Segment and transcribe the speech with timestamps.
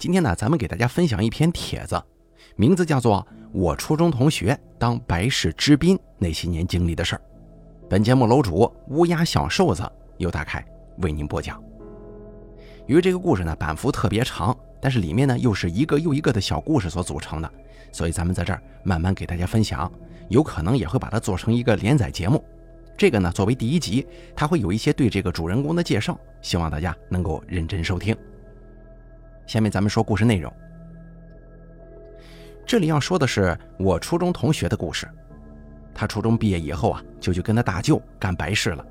[0.00, 2.02] 今天呢，咱们给大家分享一篇帖子，
[2.56, 3.18] 名字叫做
[3.52, 7.18] 《我初中同学当白事之宾那些年经历的事儿》。
[7.86, 9.82] 本节目楼主乌鸦小瘦子
[10.16, 10.64] 由大凯
[11.02, 11.62] 为您播讲。
[12.86, 17.52] 由于这个故事呢版幅特别长，但是里面呢又是一个又一个的小故事所组成的，
[17.92, 19.92] 所以咱们在这儿慢慢给大家分享，
[20.30, 22.42] 有可能也会把它做成一个连载节目。
[22.96, 28.16] 这个呢作为第一集，它会有一些对这个主人公的介绍，希望大家能够认真收听。
[29.50, 30.52] 下面咱们说故事内容。
[32.64, 35.10] 这里要说的是我初中同学的故事。
[35.92, 38.86] 他初中毕业以后啊，就去跟他大舅干白事了，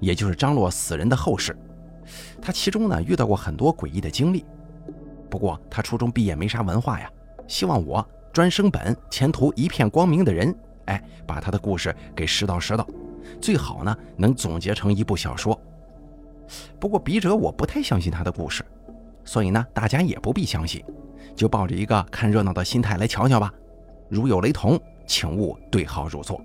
[0.00, 1.56] 也就是张罗死人的后事。
[2.42, 4.44] 他其中呢遇到过很多诡异的经历。
[5.30, 7.08] 不过他初中毕业没啥文化呀，
[7.46, 10.52] 希望我专升本、前途一片光明的人，
[10.86, 12.84] 哎，把他的故事给拾到拾到，
[13.40, 15.56] 最好呢能总结成一部小说。
[16.80, 18.64] 不过笔者我不太相信他的故事。
[19.30, 20.84] 所以呢，大家也不必相信，
[21.36, 23.54] 就抱着一个看热闹的心态来瞧瞧吧。
[24.08, 26.42] 如有雷同，请勿对号入座。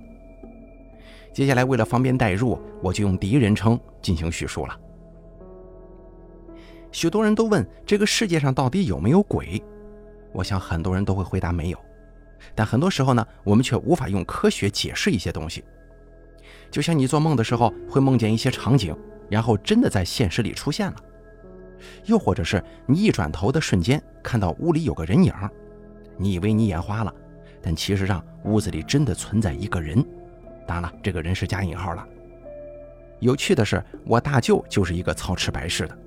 [1.33, 4.79] 接下来，为了方便代入，我就用第一人称进行叙述了。
[6.91, 9.59] 许多人都问这个世界上到底有没有鬼？
[10.31, 11.79] 我想很多人都会回答没有。
[12.53, 15.63] 但很多时候呢，我们却无法用科学解释一些东西。
[16.69, 18.95] 就像你做梦的时候会梦见一些场景，
[19.27, 20.95] 然后真的在现实里出现了。
[22.05, 25.33] 又或者是你一转头的瞬间看到屋里有个人影，
[26.17, 27.13] 你以为你眼花了，
[27.61, 30.03] 但其实上屋子里真的存在一个人。
[30.67, 32.05] 当然了，这个人是加引号了。
[33.19, 35.97] 有趣的是，我大舅就是一个操持白事的，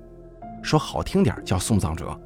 [0.61, 2.17] 说好听点叫送葬者。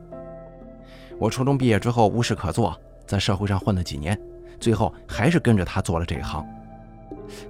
[1.19, 4.19] 我初中毕业之后无事可做，在社会上混了几年，
[4.59, 6.45] 最后还是跟着他做了这一行。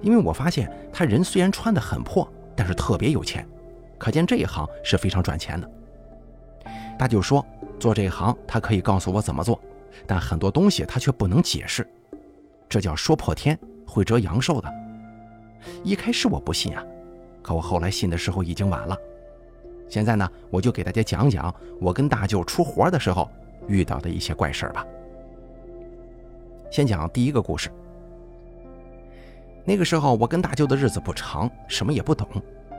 [0.00, 3.46] 因为我发现他人虽然穿得很破，但是特别有钱，
[3.98, 5.68] 可见这一行是非常赚钱的。
[6.98, 7.44] 大舅说
[7.78, 9.60] ：“做这一行，他可以告诉我怎么做，
[10.06, 11.86] 但很多东西他却不能解释，
[12.68, 14.72] 这叫说破天会折阳寿的。”
[15.82, 16.84] 一开始我不信啊，
[17.42, 18.96] 可我后来信的时候已经晚了。
[19.88, 23.30] 现在呢，我就给大家讲讲我跟大舅出活的时候
[23.66, 24.84] 遇到的一些怪事吧。
[26.70, 27.70] 先讲第一个故事。
[29.64, 32.28] 那个时候我跟大舅的日子不长，什么也不懂，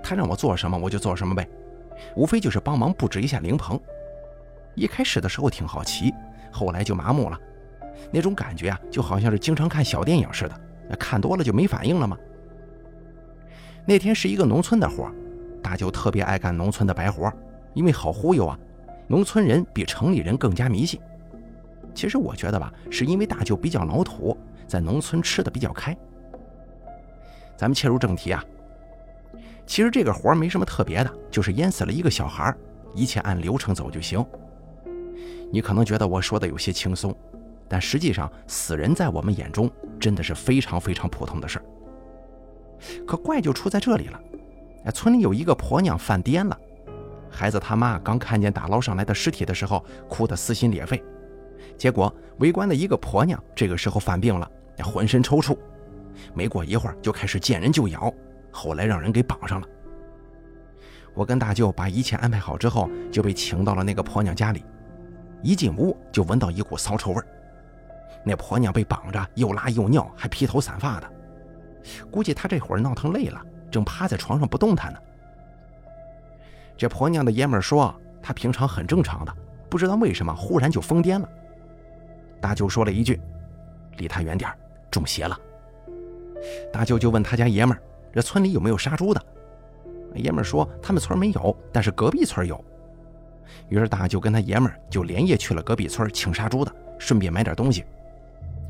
[0.03, 1.47] 他让我做什么我就做什么呗，
[2.15, 3.79] 无非就是帮忙布置一下灵棚。
[4.75, 6.13] 一开始的时候挺好奇，
[6.51, 7.39] 后来就麻木了。
[8.11, 12.17] 那种感觉啊，就好像是经常看小电影似的，看多了就没反应了吗？
[13.87, 15.09] 那天是一个农村的活，
[15.63, 17.31] 大舅特别爱干农村的白活，
[17.73, 18.59] 因为好忽悠啊。
[19.07, 20.99] 农村人比城里人更加迷信。
[21.93, 24.35] 其实我觉得吧，是因为大舅比较老土，
[24.67, 25.95] 在农村吃的比较开。
[27.55, 28.43] 咱们切入正题啊，
[29.65, 32.53] 其实这个活没什么特别的，就是淹死了一个小孩，
[32.93, 34.25] 一切按流程走就行。
[35.51, 37.15] 你可能觉得我说的有些轻松，
[37.67, 39.69] 但实际上死人在我们眼中
[39.99, 41.65] 真的是非常非常普通的事儿。
[43.05, 44.19] 可怪就出在这里了，
[44.85, 46.59] 哎，村里有一个婆娘犯癫了，
[47.29, 51.01] 孩子他妈刚看见打捞上来的尸体的时候，哭得撕心裂肺，
[51.77, 54.49] 结果围观的一个婆娘这个时候犯病了，
[54.83, 55.57] 浑身抽搐，
[56.33, 58.13] 没过一会儿就开始见人就咬，
[58.51, 59.67] 后来让人给绑上了。
[61.13, 64.63] 我跟大舅把一切安排好之后，就被请到了那个婆娘家里。
[65.45, 67.21] 一进屋就闻到一股骚臭味
[68.23, 71.07] 那婆娘被绑着，又拉又尿，还披头散发的，
[72.09, 73.39] 估计她这会儿闹腾累了，
[73.69, 74.99] 正趴在床上不动弹呢。
[76.75, 79.31] 这婆娘的爷们说，她平常很正常的，
[79.69, 81.29] 不知道为什么忽然就疯癫了。
[82.41, 83.21] 大舅说了一句
[83.97, 84.51] ：“离他远点
[84.89, 85.39] 中邪了。”
[86.73, 87.77] 大舅就问他家爷们
[88.11, 89.21] ：“这村里有没有杀猪的？”
[90.15, 92.59] 爷们说：“他们村没有，但是隔壁村有。”
[93.69, 97.83] 于是大舅跟他爷们儿就连夜去了隔壁村请杀猪的，顺便买点东西。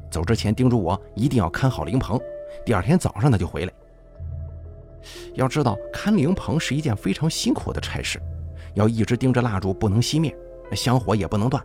[0.10, 2.20] 走之前叮嘱我一定要看好灵棚，
[2.66, 3.74] 第二天早上他就回来。
[5.34, 8.20] 要知道看灵棚是一件非常辛苦的差事，
[8.74, 10.36] 要一直盯着蜡烛不能熄灭，
[10.72, 11.64] 香火也不能断。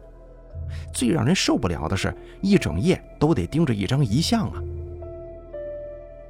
[0.93, 4.63] 最让人受不了的是，一整夜都得盯着一张遗像啊。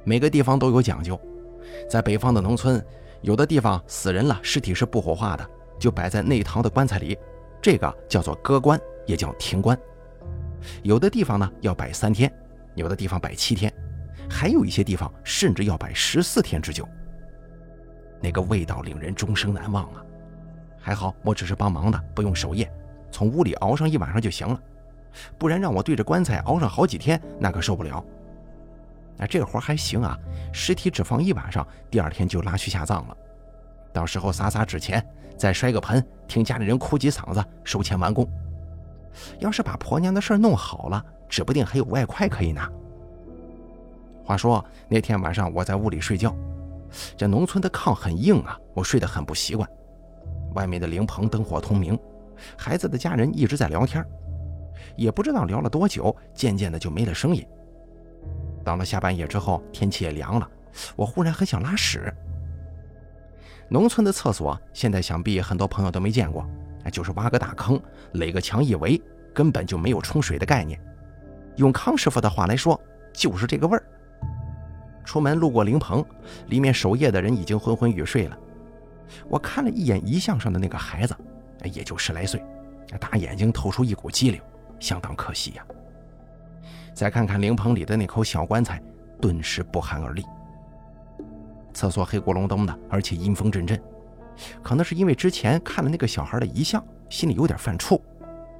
[0.03, 1.19] 每个地方都有讲究，
[1.89, 2.83] 在北方的农村，
[3.21, 5.49] 有的地方死人了，尸体是不火化的。
[5.81, 7.17] 就摆在内堂的棺材里，
[7.59, 9.75] 这个叫做搁棺，也叫停棺。
[10.83, 12.31] 有的地方呢要摆三天，
[12.75, 13.73] 有的地方摆七天，
[14.29, 16.87] 还有一些地方甚至要摆十四天之久。
[18.21, 20.05] 那个味道令人终生难忘啊！
[20.79, 22.71] 还好我只是帮忙的，不用守夜，
[23.11, 24.61] 从屋里熬上一晚上就行了。
[25.39, 28.05] 不然让我对着棺材熬上好几天，那可受不了。
[29.17, 30.15] 那，这个活还行啊，
[30.53, 33.17] 尸体只放一晚上，第二天就拉去下葬了。
[33.91, 35.03] 到时候撒撒纸钱。
[35.41, 38.29] 再摔个盆，听家里人哭几嗓子，收钱完工。
[39.39, 42.71] 要是把婆娘的事弄好了，指不定还有外快可以拿。
[44.23, 46.31] 话说那天晚上我在屋里睡觉，
[47.17, 49.67] 这农村的炕很硬啊，我睡得很不习惯。
[50.53, 51.97] 外面的灵棚灯火通明，
[52.55, 54.05] 孩子的家人一直在聊天，
[54.95, 57.43] 也不知道聊了多久，渐渐的就没了声音。
[58.63, 60.47] 到了下半夜之后，天气也凉了，
[60.95, 62.13] 我忽然很想拉屎。
[63.71, 66.45] 农村的厕所现在想必很多朋友都没见过，
[66.91, 67.81] 就是挖个大坑，
[68.15, 69.01] 垒个墙一围，
[69.33, 70.77] 根本就没有冲水的概念。
[71.55, 72.77] 用康师傅的话来说，
[73.13, 73.83] 就是这个味儿。
[75.05, 76.03] 出门路过灵棚，
[76.47, 78.37] 里面守夜的人已经昏昏欲睡了。
[79.29, 81.15] 我看了一眼遗像上的那个孩子，
[81.63, 82.43] 也就十来岁，
[82.99, 84.41] 大眼睛透出一股机灵，
[84.81, 85.65] 相当可惜呀。
[86.93, 88.83] 再看看灵棚里的那口小棺材，
[89.21, 90.25] 顿时不寒而栗。
[91.73, 93.81] 厕所黑咕隆咚的，而且阴风阵阵，
[94.61, 97.99] 可能是因为之前看了那个小孩的遗像，心里有点犯怵，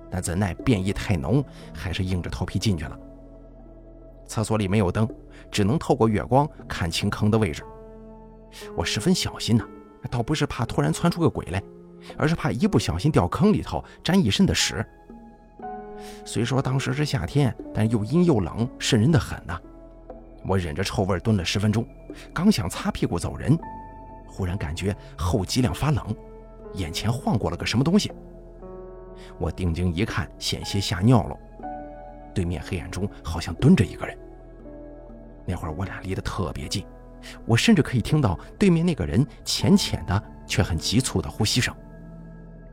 [0.10, 1.44] 但怎奈变异太浓，
[1.74, 2.98] 还是硬着头皮进去了。
[4.28, 5.08] 厕所里没有灯，
[5.52, 7.64] 只能透过月光看清坑的位置。
[8.76, 9.66] 我十分小心呐。
[10.10, 11.62] 倒不是怕突然窜出个鬼来，
[12.18, 14.84] 而是怕一不小心掉坑里头沾一身的屎。
[16.26, 19.62] 虽说当时是夏天，但又阴又冷，渗人的很呐。
[20.46, 21.86] 我忍着臭味蹲了十分钟，
[22.34, 23.58] 刚想擦屁股走人，
[24.28, 26.16] 忽然感觉后脊梁发冷，
[26.74, 28.12] 眼前晃过了个什么东西。
[29.38, 31.38] 我定睛一看，险些吓尿了。
[32.34, 34.18] 对面黑暗中好像蹲着一个人。
[35.46, 36.86] 那会儿我俩离得特别近。
[37.46, 41.76] 我甚至可以听到对面那个人浅浅的却很急促的呼吸声。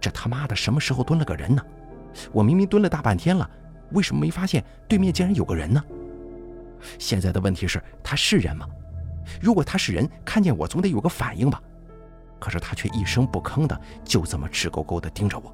[0.01, 1.63] 这他妈的什么时候蹲了个人呢？
[2.33, 3.49] 我明明蹲了大半天了，
[3.91, 5.85] 为什么没发现对面竟然有个人呢？
[6.99, 8.67] 现在的问题是，他是人吗？
[9.41, 11.63] 如果他是人，看见我总得有个反应吧。
[12.41, 15.53] 可是他却一声不吭的，就这么直勾勾的盯着我。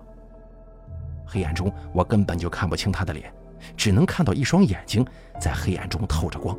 [1.26, 3.32] 黑暗中，我根本就看不清他的脸，
[3.76, 5.05] 只能看到一双眼睛
[5.41, 6.56] 在黑暗中透着光。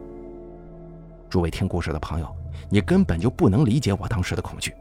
[1.29, 2.35] 诸位听故事的朋友，
[2.69, 4.73] 你根本就不能理解我当时的恐惧，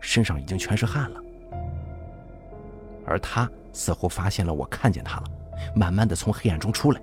[0.00, 1.20] 身上已经全是汗了。
[3.06, 5.24] 而他似乎发现了我看见他了，
[5.74, 7.00] 慢慢的从黑暗中出来，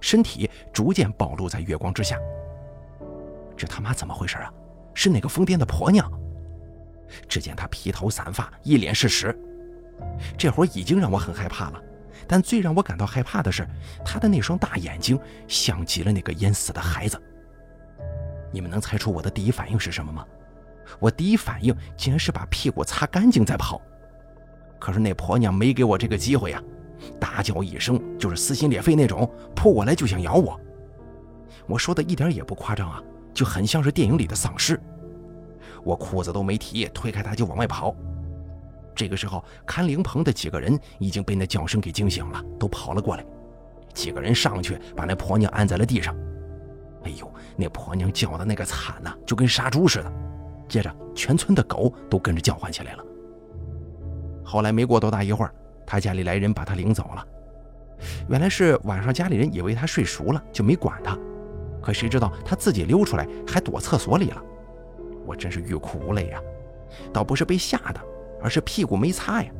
[0.00, 2.16] 身体逐渐暴露在月光之下。
[3.56, 4.52] 这他妈怎么回事啊？
[4.94, 6.10] 是哪个疯癫的婆娘？
[7.28, 9.36] 只见她披头散发，一脸是屎，
[10.36, 11.82] 这会儿已经让我很害怕了。
[12.26, 13.66] 但最让我感到害怕的是，
[14.04, 17.20] 她的那双大眼睛像极了那个淹死的孩子。
[18.52, 20.26] 你们能猜出我的第一反应是什么吗？
[20.98, 23.80] 我第一反应竟然是把屁股擦干净再跑。
[24.78, 26.62] 可是那婆娘没给我这个机会呀，
[27.20, 30.58] 大叫一声就是撕心裂肺那种，扑过来就想咬我。
[31.66, 33.02] 我说的一点也不夸张啊，
[33.34, 34.80] 就很像是电影里的丧尸。
[35.84, 37.94] 我裤子都没提，推开他就往外跑。
[38.94, 43.24] 这个时候，看灵棚的几个人已经被那叫声给惊醒了，都跑了过来。
[43.94, 46.16] 几个人上去把那婆娘按在了地上。
[47.04, 50.12] 哎呦，那婆娘叫的那个惨呐，就跟杀猪似的。
[50.68, 53.04] 接着，全村的狗都跟着叫唤起来了。
[54.44, 55.54] 后来没过多大一会儿，
[55.88, 57.26] 他家里来人把他领走了。
[58.28, 61.18] 原来是晚上家里人以为他睡熟了，就没管他。
[61.80, 64.42] 可谁知道他自己溜出来，还躲厕所里了。
[65.24, 66.38] 我真是欲哭无泪呀！
[67.12, 68.00] 倒不是被吓的，
[68.42, 69.50] 而是屁股没擦呀。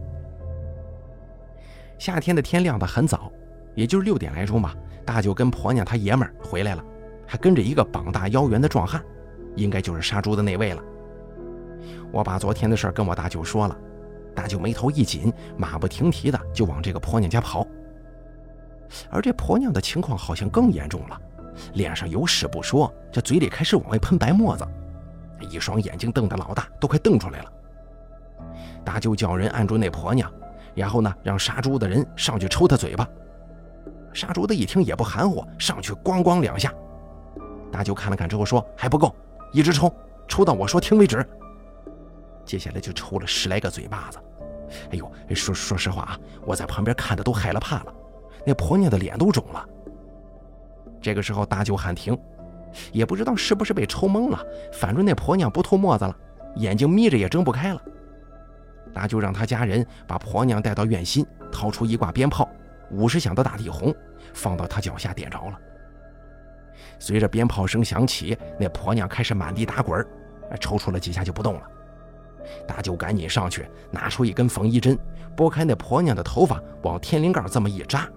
[1.99, 3.33] 夏天的天亮得很早，
[3.75, 4.75] 也就是六点来钟吧。
[5.05, 6.85] 大舅跟婆娘他爷们儿回来了。
[7.26, 9.02] 还跟着一个膀大腰圆的壮汉，
[9.55, 10.83] 应该就是杀猪的那位了。
[12.11, 13.79] 我把昨天的事跟我大舅说了，
[14.38, 17.66] 大舅眉头一紧，马不停蹄的就往这个婆娘家跑。
[19.11, 21.21] 而这婆娘的情况好像更严重了，
[21.75, 24.64] 脸上有屎不说，这嘴里开始往外喷白沫子，
[25.50, 27.52] 一双眼睛瞪得老大，都快瞪出来了。
[28.85, 30.33] 大舅叫人按住那婆娘，
[30.73, 33.04] 然后呢，让杀猪的人上去抽她嘴巴。
[34.12, 36.73] 杀猪的一听也不含糊，上去咣咣两下。
[37.73, 39.12] 大舅看了看之后说：“还不够，
[39.52, 39.92] 一直抽，
[40.28, 41.28] 抽到我说停为止。”
[42.47, 44.18] 接下来就抽了十来个嘴巴子。
[44.91, 47.95] 哎呦，说说实话啊，我在旁边看的都害了怕了，
[48.47, 49.67] 那婆娘的脸都肿了。
[51.01, 52.19] 这个时候大舅喊停，
[52.93, 56.17] 也不知道是不是被抽懵了，反正那婆娘不吐沫子了，
[56.57, 57.81] 眼睛眯着也睁不开了。
[58.93, 62.49] 大舅让他家人把婆娘带到院心，掏出一挂鞭炮，
[62.91, 63.95] 五十响的大地红，
[64.35, 65.59] 放到他脚下点着了。
[66.99, 70.05] 随着鞭炮声响起，那婆娘开始满地打滚
[70.59, 71.63] 抽搐了几下就不动了。
[72.67, 74.99] 大舅赶紧上去，拿出一根缝衣针，
[75.37, 78.09] 拨开那婆娘的头发，往天灵盖这么一扎，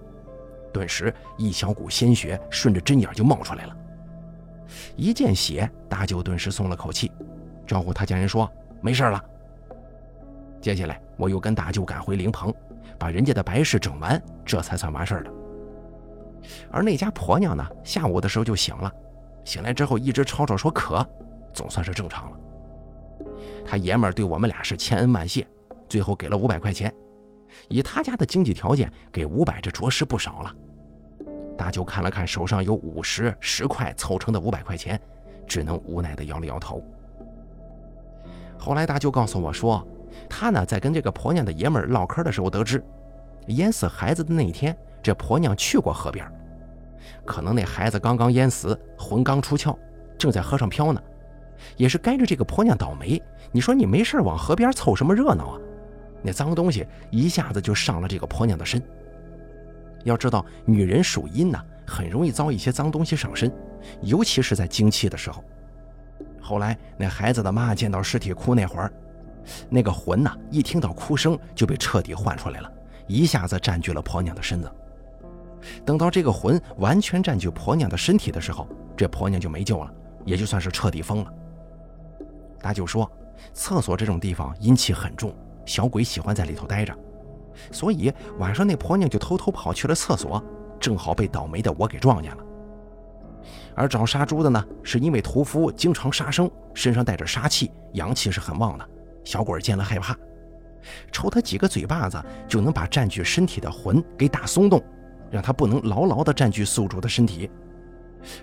[0.72, 3.76] 顿时一小股鲜血顺着针眼就冒出来了。
[4.96, 7.10] 一见血，大舅顿时松了口气，
[7.66, 9.22] 招呼他家人说：“没事了。”
[10.60, 12.54] 接下来，我又跟大舅赶回灵棚，
[12.98, 15.30] 把人家的白事整完，这才算完事儿的。
[16.70, 18.90] 而那家婆娘呢，下午的时候就醒了，
[19.44, 21.06] 醒来之后一直吵吵说渴，
[21.52, 22.36] 总算是正常了。
[23.64, 25.46] 他爷们儿对我们俩是千恩万谢，
[25.88, 26.92] 最后给了五百块钱。
[27.68, 30.54] 以他家的经济条件，给五百这着实不少了。
[31.56, 35.00] 大舅看了看手上有五十、十块凑成的五百块钱，
[35.46, 36.82] 只能无奈地摇了摇头。
[38.58, 39.86] 后来大舅告诉我说，
[40.28, 42.82] 他呢在跟这个婆娘的爷们儿唠嗑的时候得知，
[43.48, 46.26] 淹死孩子的那天，这婆娘去过河边，
[47.24, 49.76] 可能那孩子刚刚淹死，魂刚出窍，
[50.18, 51.02] 正在河上漂呢，
[51.76, 53.20] 也是该着这个婆娘倒霉。
[53.50, 55.58] 你说你没事往河边凑什么热闹啊？
[56.22, 58.80] 那脏东西一下子就上了这个婆娘的身。
[60.04, 63.52] 要知道，女人属阴呐，很容易遭一些脏东西上身，
[64.00, 65.44] 尤其是在经期的时候。
[66.40, 68.92] 后来那孩子的妈见到尸体哭那会儿，
[69.68, 72.72] 那个魂呐，一听到哭声就被彻底唤出来了，
[73.06, 74.70] 一下子占据了婆娘的身子。
[75.84, 78.66] 等到这个魂完全占据婆娘的身体的时候，
[78.96, 79.92] 这婆娘就没救了，
[80.24, 81.32] 也就算是彻底疯了。
[82.62, 83.10] 大舅说，
[83.52, 85.34] 厕所这种地方阴气很重。
[85.66, 86.96] 小鬼喜欢在里头待着，
[87.70, 90.42] 所以晚上那婆娘就偷偷跑去了厕所，
[90.80, 92.44] 正好被倒霉的我给撞见了。
[93.74, 98.88] 而找杀猪的呢，是因为屠夫经常杀生，身上带着杀气，阳气是很旺的。
[99.24, 100.16] 小鬼见了害怕，
[101.12, 104.82] 抽他几个嘴巴子，就能把占据身体的魂给打松动，
[105.30, 107.48] 让他不能牢牢地占据宿主的身体。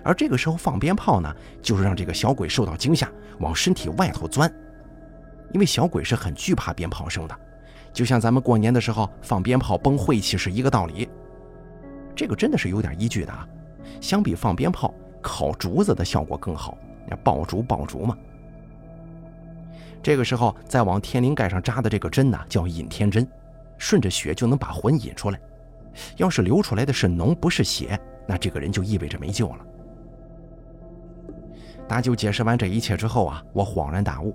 [0.02, 4.52] 而这个时候放鞭炮呢，就是让这个小鬼受到惊吓，往身体外头钻。
[5.52, 7.36] 因为小鬼是很惧怕鞭炮声的，
[7.92, 11.08] 就像咱们过年的时候放鞭炮崩晦气是一个道理。
[12.14, 13.46] 这个真的是有点依据的啊。
[14.00, 16.78] 相比放鞭炮，烤竹子的效果更好。
[17.24, 18.16] 爆竹爆竹嘛。
[20.00, 23.26] 这个时候再往天灵盖上扎的这个针呢，叫引天针，
[23.76, 25.40] 顺着血就能把魂引出来。
[26.16, 27.98] 要是流出来的是脓不是血，
[28.30, 29.66] 那这个人就意味着没救了。
[31.88, 34.32] 大舅解释完这一切之后啊，我恍然大悟。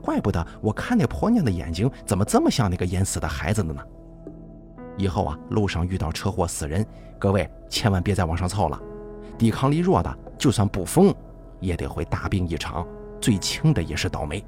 [0.00, 3.82] 怪不得我看那婆娘的眼睛怎么这么像那个淹死的孩子的呢？
[4.96, 6.84] 以后啊，路上遇到车祸死人，
[7.18, 8.80] 各位千万别再往上凑了。
[9.36, 11.14] 抵抗力弱的，就算不疯，
[11.60, 12.82] 也得会大病一场；
[13.20, 14.42] 最轻的也是倒霉。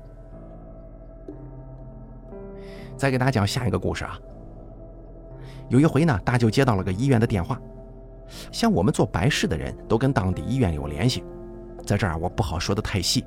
[2.96, 4.18] 再给大家讲下一个故事啊。
[5.68, 7.60] 有一回呢，大舅接到了个医院的电话，
[8.52, 11.24] 像我们做白事的人都跟当地医院有联系，
[11.84, 13.24] 在这儿我不好说的太细。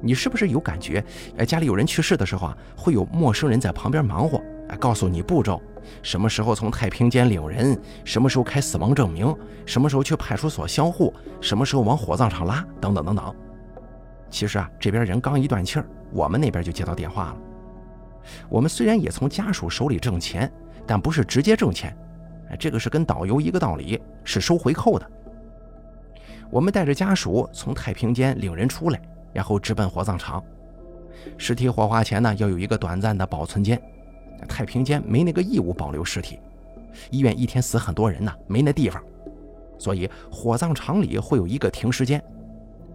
[0.00, 1.04] 你是不是有感觉？
[1.38, 5.60] 哎，家里有人去世的时候啊，会有陌生人在旁边忙活，哎，告诉你步骤，
[6.02, 9.34] 什么时候从太平间领人，什么时候开死亡证明，
[9.66, 13.34] 什么时候去派出所销户，什么时候往火葬场拉，等等等等。
[14.30, 17.36] 其实啊，这边人刚一断气儿，我们那边就接到电话了。
[18.48, 20.48] 我们虽然也从家属手里挣钱，
[20.86, 21.96] 但不是直接挣钱，
[22.50, 25.10] 哎，这个是跟导游一个道理，是收回扣的。
[26.50, 29.00] 我们带着家属从太平间领人出来。
[29.30, 30.42] 然后直奔火葬场，
[31.36, 33.80] 尸体火化前呢，要有一个短暂的保存间。
[34.48, 36.40] 太平间没那个义务保留尸体，
[37.10, 39.00] 医院一天死很多人呢，没那地方，
[39.78, 42.20] 所以火葬场里会有一个停尸间。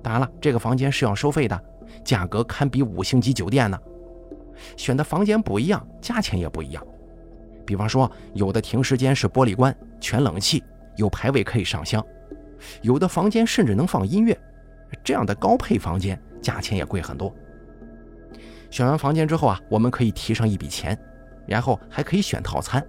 [0.01, 1.63] 当然了，这个房间是要收费的，
[2.03, 3.79] 价格堪比五星级酒店呢。
[4.75, 6.83] 选的房间不一样，价钱也不一样。
[7.65, 10.63] 比方说，有的停尸间是玻璃棺，全冷气，
[10.95, 12.01] 有牌位可以上香；
[12.81, 14.37] 有的房间甚至能放音乐。
[15.03, 17.33] 这样的高配房间价钱也贵很多。
[18.69, 20.97] 选完房间之后啊，我们可以提上一笔钱，
[21.47, 22.85] 然后还可以选套餐。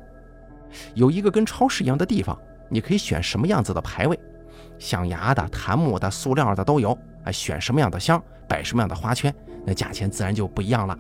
[0.95, 2.39] 有一个跟超市一样的地方，
[2.69, 4.19] 你可以选什么样子的牌位，
[4.79, 6.97] 象牙的、檀木的、塑料的都有。
[7.25, 10.99] 哎，选什么样的香，摆什么样的花圈，那价钱自然就不一样了。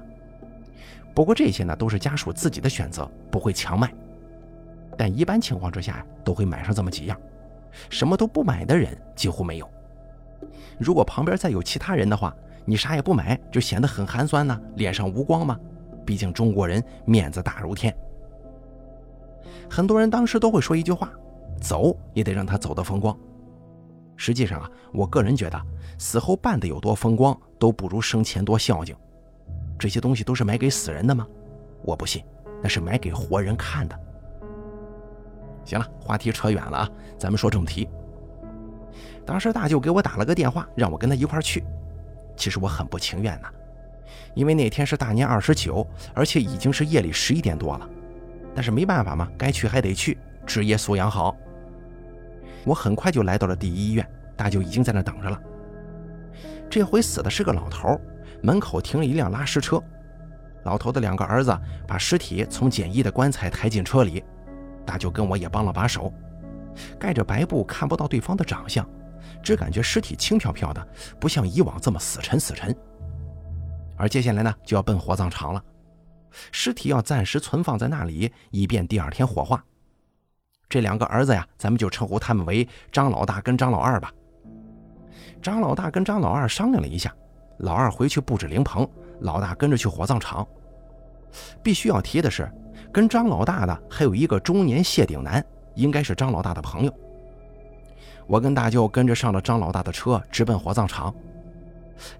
[1.15, 3.93] 不过这些呢，都是家属自己的选择，不会强卖。
[4.99, 7.19] 但一般情况之下都会买上这么几样，
[7.89, 9.71] 什么都不买的人几乎没有。
[10.79, 15.59] 如果旁边再有其他人的话，你啥也不买，就显得很寒酸呢，脸上无光吗？
[16.05, 17.95] 毕竟中国人面子大如天。
[19.71, 21.11] 很多人当时都会说一句话
[21.61, 23.17] ：“走也得让他走得风光。”
[24.17, 25.61] 实际上啊，我个人觉得，
[25.99, 28.95] 死后办的有多风光，都不如生前多孝敬。
[29.85, 31.29] 这些东西都是买给死人的吗？
[31.83, 32.25] 我不信，
[32.63, 33.95] 那是买给活人看的。
[35.63, 37.87] 行了，话题扯远了啊，咱们说正题。
[39.27, 41.63] 当时大舅给我打了个电话，让我跟他一块去。
[42.35, 43.49] 其实我很不情愿呐，
[44.35, 47.87] 因为那天是大年二十九，而且已经是夜里十一点多了。
[48.55, 51.37] 但是没办法嘛，该去还得去，职业素养好。
[52.65, 55.39] 我很快就来到了第一医院，大舅已经在那等着了。
[56.71, 58.01] 这回死的是个老头，
[58.45, 59.83] 门口停了一辆拉尸车。
[60.65, 61.59] 老头的两个儿子
[61.89, 64.23] 把尸体从简易的棺材抬进车里，
[64.85, 66.13] 大舅跟我也帮了把手，
[66.99, 68.87] 盖着白布看不到对方的长相，
[69.43, 72.75] 只感觉尸体轻飘飘的，不像以往这么死沉死沉。
[73.97, 75.63] 而接下来呢，就要奔火葬场了，
[76.53, 79.65] 尸体要暂时存放在那里，以便第二天火化。
[80.69, 84.13] 这两个儿子呀，咱们就称呼他们为张老大跟张老二吧。
[85.41, 87.15] 张老大跟张老二商量了一下，
[87.59, 88.89] 老二回去布置灵棚，
[89.21, 90.47] 老大跟着去火葬场。
[91.63, 92.51] 必须要提的是，
[92.93, 95.45] 跟张老大的还有一个中年谢顶男，
[95.75, 96.93] 应该是张老大的朋友。
[98.27, 101.15] 我跟大舅跟着上了张老大的车，直奔火葬场。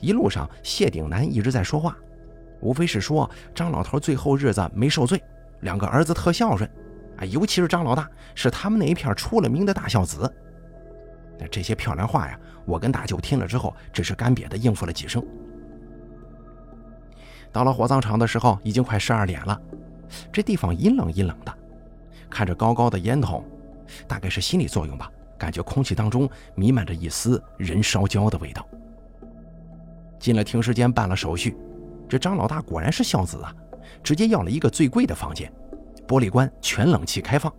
[0.01, 1.97] 一路上，谢顶男一直在说话，
[2.61, 5.23] 无非是说张老头最后日子没受罪，
[5.61, 6.69] 两个儿子特孝顺。
[7.17, 10.33] 啊，尤其是张老大，是他们那一片出了名的大孝子。
[11.39, 15.25] 那这些漂亮话呀，我跟大舅听了之后，只是干瘪的应付了几声。
[17.53, 19.61] 到了火葬场的时候，已经快十二点了，
[20.33, 21.55] 这地方阴冷阴冷的，
[22.29, 23.45] 看着高高的烟筒，
[24.09, 28.67] 大概是心理作用吧，感觉空气当中弥漫着一丝人烧焦的味道。
[30.19, 31.57] 进了停尸间办了手续，
[32.09, 33.55] 这张老大果然是孝子啊，
[34.03, 35.53] 直接要了一个最贵的房间。
[36.09, 37.53] 玻璃棺全冷气开放，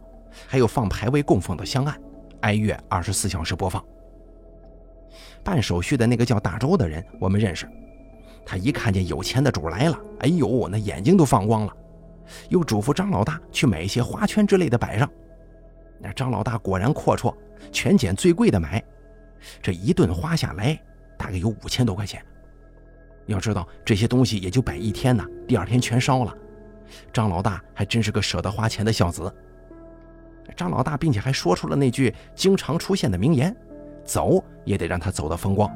[0.47, 1.95] 还有放牌位供奉的香案，
[2.41, 3.83] 哀乐二十四小时播放。
[5.45, 7.69] 办手续的那个叫大周的人，我们认识。
[8.45, 11.73] 他一看见有钱的主来了，哎呦，那眼睛都放光了，
[12.49, 15.09] 又嘱咐张老大去买一些花圈之类的摆上。
[15.99, 17.33] 那张老大果然阔绰，
[17.71, 18.83] 全捡最贵的买。
[19.61, 20.79] 这一顿花下来，
[21.17, 22.23] 大概有五千多块钱。
[23.27, 26.35] 要知道这些东西也就摆一天呢，第二天全烧了。
[27.11, 29.33] 张老大还真是个舍得花钱的孝子。
[30.55, 33.55] 张老大并且还说出了那句经常出现的名言
[34.05, 35.69] ：“走也得让他走得风光。”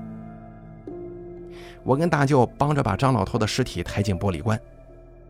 [1.83, 4.59] 我跟大舅帮着把张老头的尸体抬进玻璃棺，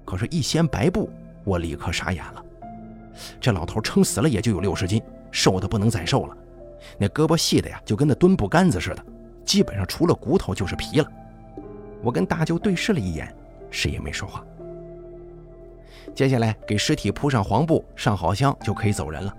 [0.04, 1.10] 可是，一掀白布，
[1.44, 2.44] 我立刻傻眼了。
[3.40, 5.02] 这老头撑死了也就有六十斤，
[5.32, 6.36] 瘦的不能再瘦了，
[6.98, 9.06] 那胳膊细的呀，就跟那墩布杆子似的，
[9.46, 11.12] 基本上除了骨头就是皮了。
[12.02, 13.34] 我跟大舅对视了一眼，
[13.70, 14.44] 谁也没说话。
[16.16, 19.36] 接下来给尸体铺上黄布，上好香，就可以走人了。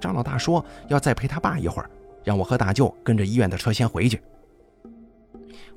[0.00, 1.88] 张老大说要再陪他爸一会儿，
[2.26, 4.20] 让我和大舅跟着医院的车先回去。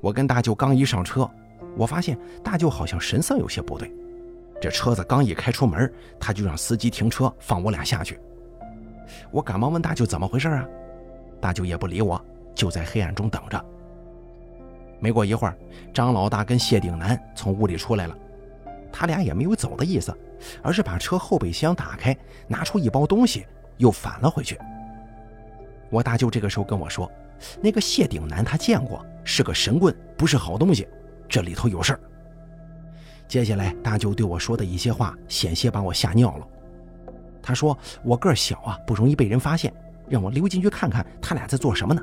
[0.01, 1.29] 我跟大舅刚一上车，
[1.77, 3.93] 我发现大舅好像神色有些不对。
[4.59, 8.19] 这车子刚一开出门，他就让司机停车放我俩下去。
[9.29, 10.67] 我赶忙问大舅怎么回事啊？
[11.39, 12.19] 大舅也不理我，
[12.55, 13.63] 就在黑暗中等着。
[14.99, 15.55] 没过一会儿，
[15.93, 18.17] 张老大跟谢顶南从屋里出来了。
[18.91, 20.11] 他俩也没有走的意思，
[20.63, 23.45] 而是把车后备箱打开，拿出一包东西，
[23.77, 24.57] 又返了回去。
[25.89, 27.11] 我大舅这个时候跟我说
[27.61, 30.87] ：“那个谢顶南他见过，是个神棍，不是好东西，
[31.27, 31.99] 这里头有事儿。”
[33.27, 36.47] 接下来，大舅对我说的一些话，险些把我吓尿了。
[37.41, 39.73] 他说：“我个儿小啊，不容易被人发现，
[40.07, 42.01] 让我溜进去看看他俩在做什么呢。”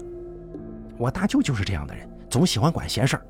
[0.99, 3.27] 我大舅就是这样的人，总喜欢管闲事儿。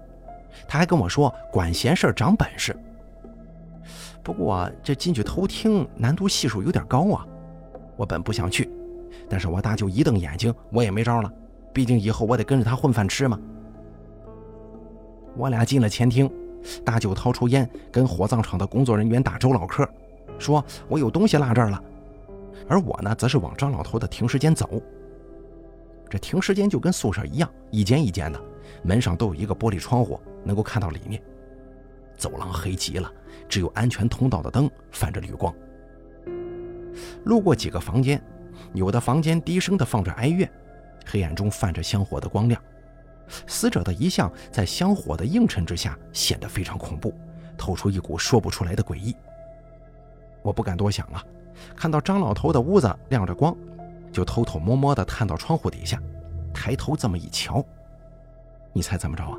[0.69, 2.75] 他还跟我说：“管闲事儿长本事。”
[4.23, 7.27] 不过这进去偷听难度系数有点高啊！
[7.97, 8.71] 我本不想去，
[9.29, 11.33] 但是我大舅一瞪眼睛，我也没招了。
[11.73, 13.39] 毕竟以后我得跟着他混饭吃嘛。
[15.37, 16.31] 我俩进了前厅，
[16.85, 19.89] 大舅掏出烟，跟火葬场的工作人员打周老客，
[20.39, 21.83] 说我有东西落这儿了。
[22.69, 24.81] 而我呢，则是往张老头的停尸间走。
[26.09, 28.41] 这停尸间就跟宿舍一样，一间一间的，
[28.83, 31.23] 门上都有一个玻璃窗户，能够看到里面。
[32.17, 33.13] 走廊黑极了。
[33.49, 35.55] 只有安全通道的灯泛着绿光。
[37.25, 38.21] 路过几个房间，
[38.75, 40.49] 有的房间低声的放着哀乐，
[41.07, 42.61] 黑暗中泛着香火的光亮。
[43.47, 47.13] 死者的遗像在香火的映衬之下显得非常恐怖，
[47.57, 49.17] 透出一股说不出来的诡异。
[50.43, 51.25] 我不敢多想啊，
[51.75, 53.57] 看到张老头的屋子亮着光，
[54.13, 56.01] 就偷偷摸摸的探到窗户底下，
[56.55, 57.65] 抬头这么一瞧，
[58.73, 59.37] 你猜怎么着啊？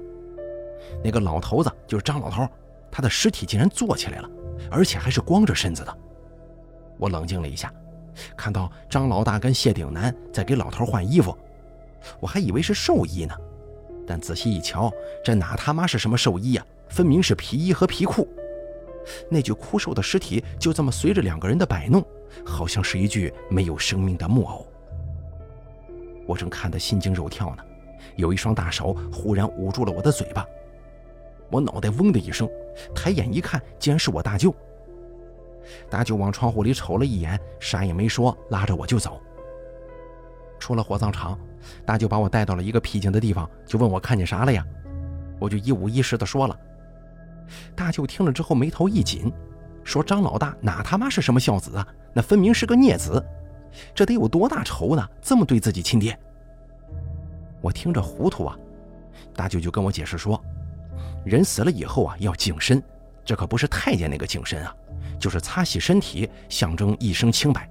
[1.04, 2.48] 那个老头子就是张老头。
[2.90, 4.30] 他的尸体竟然坐起来了，
[4.72, 5.98] 而且还是光着身子的。
[6.98, 7.72] 我冷静了一下，
[8.36, 11.38] 看到张老大跟谢顶南在给老头换衣服，
[12.20, 13.36] 我还以为是寿衣呢，
[14.06, 14.92] 但仔细一瞧，
[15.24, 16.66] 这哪他妈是什么寿衣呀？
[16.90, 18.28] 分明是皮衣和皮裤。
[19.30, 22.04] 那具枯瘦的尸体就这么随着两个人的摆弄，
[22.46, 24.66] 好像是一具没有生命的木偶。
[26.26, 27.64] 我正看得心惊肉跳呢，
[28.16, 30.46] 有一双大手忽然捂住了我的嘴巴。
[31.50, 32.50] 我脑袋嗡的一声，
[32.94, 34.54] 抬眼一看，竟然是我大舅。
[35.90, 39.22] 大舅往窗户里瞅了一眼，啥也没说，拉着我就走。
[40.60, 41.38] 出了火葬场，
[41.86, 44.66] 大舅把我带到了一个僻静的地方，就问我看见啥了呀？
[45.40, 46.60] 我就一五一十的说了。
[47.76, 49.32] 大舅听了之后眉头一紧，
[49.84, 51.88] 说：“张老大哪他妈是什么孝子啊？
[52.14, 53.24] 那分明是个孽子，
[53.94, 55.08] 这得有多大仇呢？
[55.22, 56.18] 这么对自己亲爹？”
[57.62, 58.58] 我听着糊涂啊，
[59.36, 60.44] 大舅就跟我解释说
[61.24, 62.82] ：“人死了以后啊，要净身，
[63.24, 64.76] 这可不是太监那个净身啊，
[65.20, 67.70] 就是擦洗身体，象征一生清白。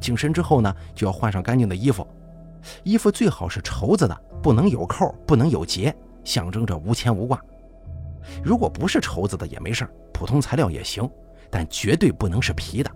[0.00, 2.06] 净身之后呢，就要换上干净的衣服，
[2.84, 7.40] 衣服最好是绸子的，不能有扣，不能有结，象征着无牵无挂。
[8.42, 11.10] 如果不是绸子的也没事普通材料也行，
[11.50, 12.90] 但绝对不能是皮的。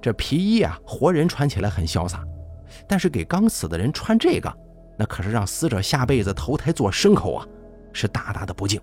[0.00, 2.22] 这皮衣啊，活人穿起来很潇洒，
[2.86, 4.52] 但是给刚死的人穿这个。”
[5.00, 7.46] 那可是让死者下辈子投胎做牲口啊，
[7.92, 8.80] 是大大的不敬。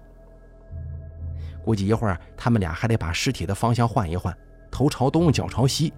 [1.66, 4.38] 估计一会儿他们俩还得把尸体的方向换一换，
[4.70, 5.92] 头朝东，脚朝西，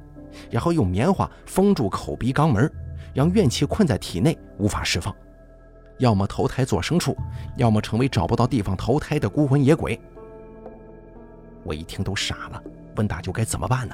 [0.49, 2.71] 然后用棉花封住口鼻肛门，
[3.13, 5.13] 让怨气困在体内无法释放，
[5.97, 7.13] 要么投胎做牲畜，
[7.57, 9.99] 要么成为找不到地方投胎的孤魂野鬼。
[11.65, 12.63] 我一听都傻了，
[12.95, 13.93] 问大舅该怎么办呢？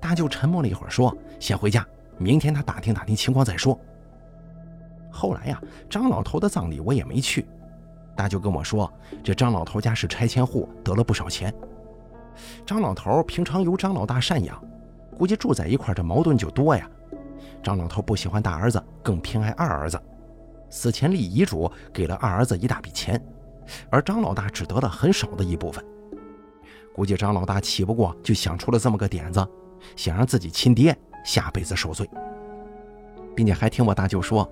[0.00, 3.78] 大舅沉默了一会儿，说：“先回家，明天他打听打听情况再说。”
[5.12, 7.46] 后来呀，张老头的葬礼我也没去。
[8.16, 11.52] 大舅跟我说，这张老头家是拆迁户，得了不少钱。
[12.66, 14.62] 张老头平常由张老大赡养，
[15.16, 16.88] 估计住在一块这矛盾就多呀。
[17.62, 20.00] 张老头不喜欢大儿子，更偏爱二儿子。
[20.70, 23.20] 死前立遗嘱给了二儿子一大笔钱，
[23.90, 25.84] 而张老大只得了很少的一部分。
[26.94, 29.46] 估计张老大气不过，就想出了这么个点子，
[29.96, 32.08] 想让自己亲爹下辈子受罪，
[33.34, 34.50] 并且还听我大舅说。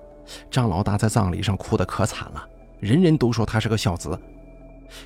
[0.49, 2.47] 张老大在葬礼上哭得可惨了，
[2.83, 4.19] 人人都说他是个孝子，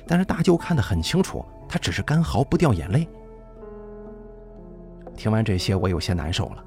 [0.04, 3.08] 但是大舅看得很清楚，他只是干嚎不掉眼泪。
[5.16, 6.64] 听完这些，我有些难受了。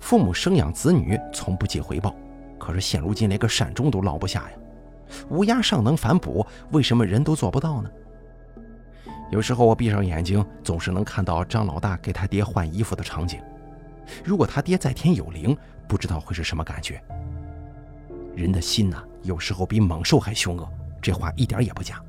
[0.00, 2.14] 父母生养子女，从不计回报，
[2.58, 4.56] 可是现如今连个善终都落不下呀。
[5.30, 7.90] 乌鸦尚能反哺，为什么人都做不到呢？
[9.30, 13.40] 有时候我闭上眼睛，总是能看到张老大给他爹换衣服的场景。
[14.22, 15.56] 如果他爹在天有灵，
[15.88, 17.02] 不知道会是什么感觉。
[18.38, 20.68] 人的心呐，有时候比猛兽还凶恶，
[21.02, 22.00] 这话一点也不假。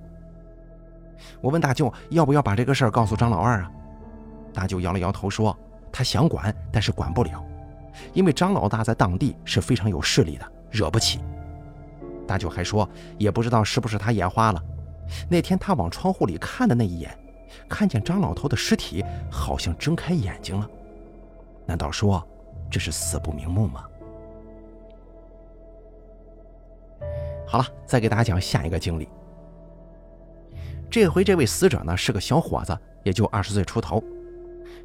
[1.42, 3.72] 我问大舅要不要把这个事儿告诉张老二啊？
[4.54, 5.58] 大舅摇了摇头说
[5.92, 7.44] ：“他想管，但是管不了，
[8.13, 11.20] 因为张老大在当地是非常有势力的，惹不起。”
[12.28, 12.88] 大舅还说，
[13.18, 14.63] 也不知道是不是他眼花了，
[15.28, 17.18] 那天他往窗户里看的那一眼，
[17.68, 20.70] 看见张老头的尸体好像睁开眼睛了，
[21.65, 22.24] 难道说
[22.70, 23.84] 这是死不瞑目吗？
[27.52, 29.10] 好了，再给大家讲下一个经历。
[30.88, 34.04] 这回这位死者呢是个小伙子，也就二十岁出头。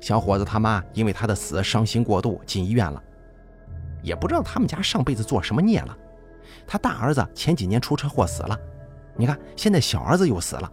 [0.00, 3.02] 小伙子他妈因为他的死伤心过度，进医院了。
[4.02, 5.94] 也不知道他们家上辈子做什么孽了。
[6.66, 8.58] 他大儿子前几年出车祸死了，
[9.14, 10.72] 你看现在小儿子又死了。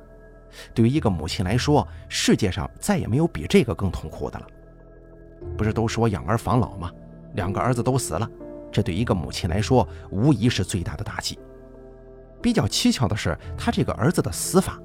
[0.74, 4.48] 对于一个母亲来说，世界上再也没有比这个更痛苦的了。
[5.58, 6.90] 不是都说养儿防老吗？
[7.34, 8.30] 两个儿子都死了，
[8.72, 11.38] 这对一个母亲来说，无疑是最大的打击。
[12.42, 14.80] 比较蹊跷的是，他这个儿子的死法。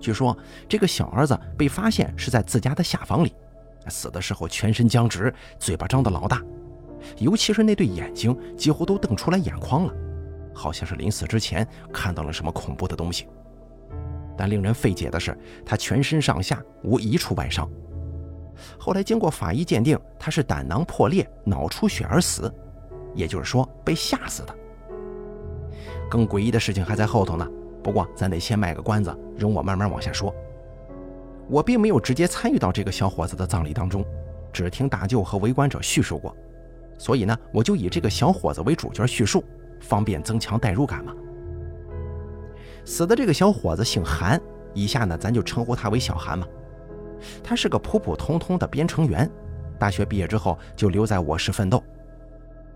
[0.00, 0.36] 据说
[0.68, 3.34] 这个小儿子被发现是在自家的下房里，
[3.88, 6.42] 死的时候全身僵直，嘴巴张得老大，
[7.18, 9.92] 尤其是那对眼睛几乎都瞪出来眼眶了，
[10.54, 13.26] 好像是临死之前看到了什么恐怖的东西。
[14.36, 17.68] 但令人费解的是，他全身上下无一处外伤。
[18.78, 22.52] 后来经过法医鉴定，他是胆囊破裂、脑出血而死，
[23.16, 24.54] 也就是说被吓死的。
[26.08, 27.46] 更诡异的事情还在后头呢，
[27.82, 30.34] 不过咱得先卖个关子，容我慢慢往下说。
[31.48, 34.04] 我并没有直接参与到这个小伙子的葬礼当中，
[34.52, 36.36] 只听大舅和围观者叙述过，
[36.98, 39.42] 所以呢，我就以这个小伙子为主角叙述，
[39.80, 41.14] 方便增强代入感嘛。
[42.84, 44.40] 死的这个小伙子姓韩，
[44.74, 46.46] 以下呢咱就称呼他为小韩嘛。
[47.42, 49.30] 他是个普普通通的编程员，
[49.78, 51.82] 大学毕业之后就留在我市奋斗。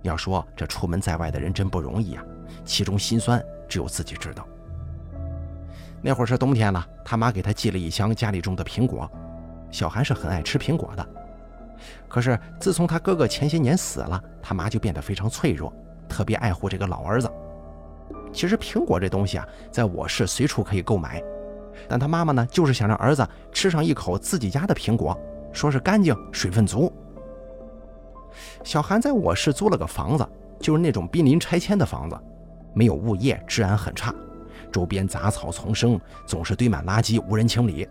[0.02, 2.22] 要说这出门在外的人真不容易啊。
[2.64, 4.46] 其中心酸，只有自己知道。
[6.00, 9.10] 那会儿是冬天了，他妈给他寄了一箱家里种的苹果。
[9.70, 11.08] 小韩是很爱吃苹果的，
[12.08, 15.72] 可是自从他哥哥前些年死了，他妈就变得非常脆弱，
[16.08, 17.30] 特别爱护这个老儿子。
[18.32, 21.22] 其实苹果这东西啊，在我市随处可以购买，
[21.88, 25.18] 但他妈妈呢，就是想让儿子吃上一口自己家的苹果，
[25.52, 26.92] 说是干净、水分足。
[28.64, 32.18] 小韩在我市租了个房子，就是那种濒临拆迁的房子。
[32.74, 34.14] 没有物业，治安很差，
[34.70, 37.86] 周边杂草丛生，总是堆满垃圾，无人清理。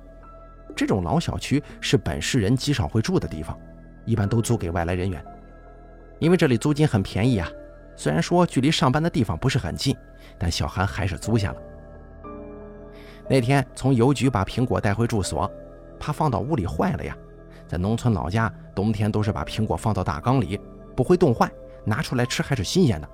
[0.75, 3.57] 这种老小区是本市人极少会住的地方，
[4.05, 5.23] 一般都租给外来人员。
[6.19, 7.47] 因为这里租金很便宜啊，
[7.95, 9.95] 虽然说距离上班的地方不是很近，
[10.39, 11.57] 但小韩还是租下了。
[13.29, 15.49] 那天从邮局把苹果带回住所，
[15.99, 17.15] 怕放到屋里坏了呀。
[17.71, 20.59] 在农村老家，冬天都是把苹果放到大缸里，
[20.93, 21.49] 不会冻坏，
[21.85, 23.09] 拿出来吃还是新鲜的。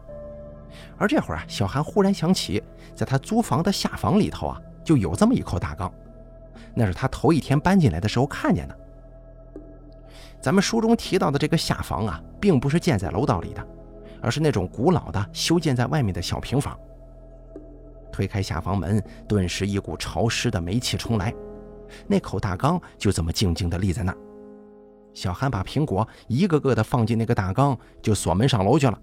[0.98, 2.64] 而这会儿啊，小韩忽然想起，
[2.96, 5.94] 在他租房的下房里头啊，就有这么一口大缸，
[6.74, 8.76] 那是他头一天搬进来的时候看见的。
[10.42, 13.64] 咱们书中提到的这个下房啊，并不是建在楼道里的，
[14.24, 16.76] 而是那种古老的修建在外面的小平房。
[18.12, 21.32] 推开下房门，顿时一股潮湿的霉气冲来，
[22.08, 24.18] 那口大缸就这么静静地立在那儿。
[25.18, 29.00] 小韩把苹果一个个的放进那个大缸，就锁门上楼去了。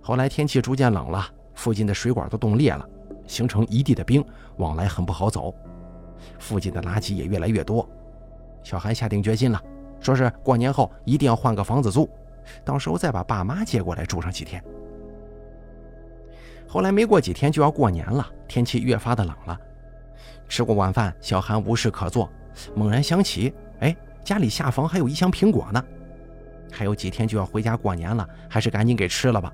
[0.00, 2.88] 后来天气逐渐冷了，附近的水管都冻裂了，
[3.26, 4.24] 形成一地的冰，
[4.56, 5.54] 往来很不好走。
[6.38, 7.86] 附近的垃圾也越来越多。
[8.62, 9.60] 小韩下定决心了，
[10.00, 12.08] 说是过年后一定要换个房子住，
[12.64, 14.64] 到时候再把爸妈接过来住上几天。
[16.66, 19.60] 后来没过几天就要过年了，天气越发的冷了。
[20.48, 22.26] 吃过晚饭，小韩无事可做，
[22.74, 25.84] 猛然想起，哎，家里下房还有一箱苹果呢，
[26.70, 29.52] 还有几天就要回家过年了，还是赶紧给吃了吧。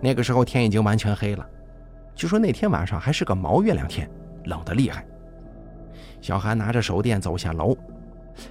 [0.00, 1.46] 那个时候天已经完全黑了，
[2.14, 4.10] 据说那天晚上还是个毛月亮天，
[4.44, 5.06] 冷得厉害。
[6.20, 7.76] 小韩拿着手电走下楼，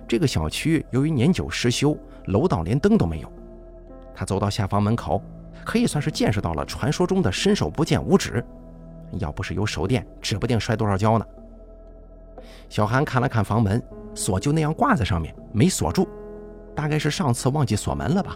[0.08, 3.32] 这个小区由于年久失修，楼道连灯都没有。
[4.16, 5.22] 他走到下房门口。
[5.66, 8.44] 可以算是见识到了传说中的伸手不见五指，
[9.20, 11.26] 要不是有手电，指不定摔多少跤呢。
[12.70, 13.80] 小韩看了看房门，
[14.14, 16.08] 锁就那样挂在上面，没锁住，
[16.76, 18.36] 大概是上次忘记锁门了吧。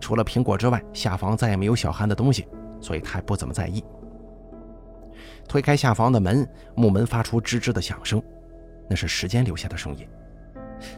[0.00, 2.46] 除了苹果之外，下房再也没有小韩的东西，
[2.80, 3.82] 所以他也不怎么在意。
[5.48, 8.22] 推开下房的门，木门发出吱吱的响声，
[8.88, 10.06] 那是时间留下的声音。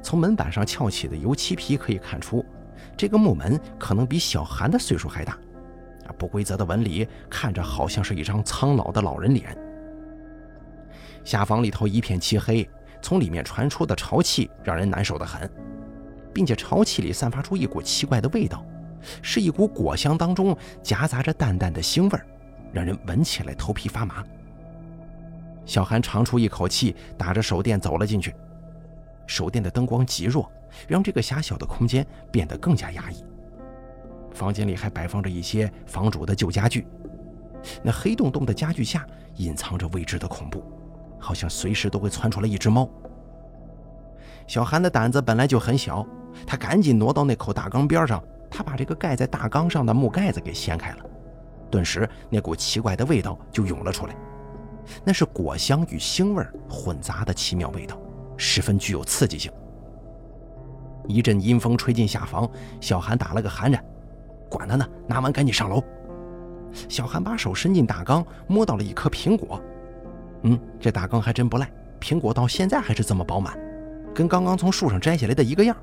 [0.03, 2.45] 从门板上翘起的油漆皮可以看出。
[2.97, 5.35] 这个木门可能比小韩的岁数还大，
[6.07, 9.57] 啊，不规则的纹理看着好像是一张苍老的老人脸。
[11.25, 12.69] 下房里头一片漆黑，
[13.07, 15.49] 从里面传出的潮气让人难受的很，
[16.35, 18.67] 并且潮气里散发出一股奇怪的味道，
[19.23, 22.19] 是一股果香当中夹杂着淡淡的腥味
[22.73, 24.25] 让人闻起来头皮发麻。
[25.65, 28.35] 小韩长出一口气，打着手电走了进去，
[29.25, 30.51] 手电的灯光极弱。
[30.89, 33.25] 让这个狭小的空间变得更加压抑。
[34.35, 36.85] 房间里还摆放着一些房主的旧家具，
[37.85, 40.65] 那黑洞洞的家具下隐藏着未知的恐怖，
[41.19, 42.89] 好像随时都会窜出来一只猫。
[44.47, 46.07] 小韩的胆子本来就很小，
[46.47, 50.99] 他赶紧挪到那口大缸边上，他把这个盖在大缸上的木盖子给掀开了，
[51.71, 54.15] 顿时那股奇怪的味道就涌了出来，
[55.05, 57.99] 那是果香与腥味混杂的奇妙味道，
[58.37, 59.51] 十分具有刺激性。
[61.09, 62.49] 一阵阴风吹进下房，
[62.81, 63.85] 小韩打了个寒颤，
[64.49, 65.83] 管他呢，拿完赶紧上楼。
[66.89, 69.61] 小韩把手伸进大缸，摸到了一颗苹果。
[70.49, 71.69] 嗯，这大缸还真不赖，
[72.01, 73.59] 苹果到现在还是这么饱满，
[74.15, 75.77] 跟刚刚从树上摘下来的一个样。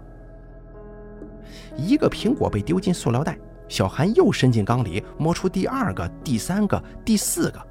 [1.76, 7.62] 一个苹果被丢进塑料袋，小韩又伸进缸里，摸出第二个、第三个、第四个。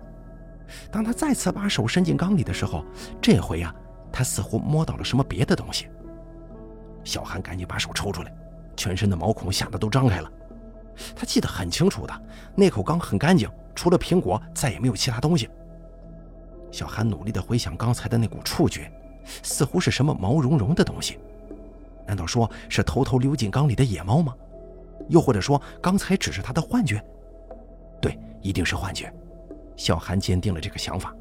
[0.90, 2.84] 当他再次把手伸进缸里的时候，
[3.22, 3.74] 这回呀，
[4.12, 5.88] 他似乎摸到了什么别的东西。
[7.04, 8.30] 小韩赶紧把手抽出来，
[8.76, 10.30] 全身的毛孔吓得都张开了。
[11.16, 12.22] 他记得很清楚的，
[12.54, 15.48] 那口缸很干净，除了苹果再也没有其他东西。
[16.72, 18.90] 小韩努力地回想刚才的那股触觉，
[19.42, 21.20] 似乎是什么毛茸茸的东西。
[22.06, 24.34] 难道说是偷偷溜进缸里的野猫吗？
[25.08, 27.00] 又或者说刚才只是他的幻觉？
[28.00, 29.12] 对，一定是幻觉。
[29.76, 31.14] 小韩坚定了这个想法。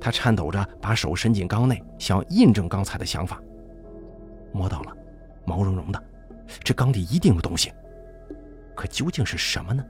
[0.00, 3.40] 他颤抖着把手伸进缸内，想要印证刚才的想法。
[4.52, 4.96] 摸到了，
[5.44, 6.02] 毛茸茸的，
[6.62, 7.72] 这缸里一定有东西，
[8.74, 9.84] 可究竟是什么呢？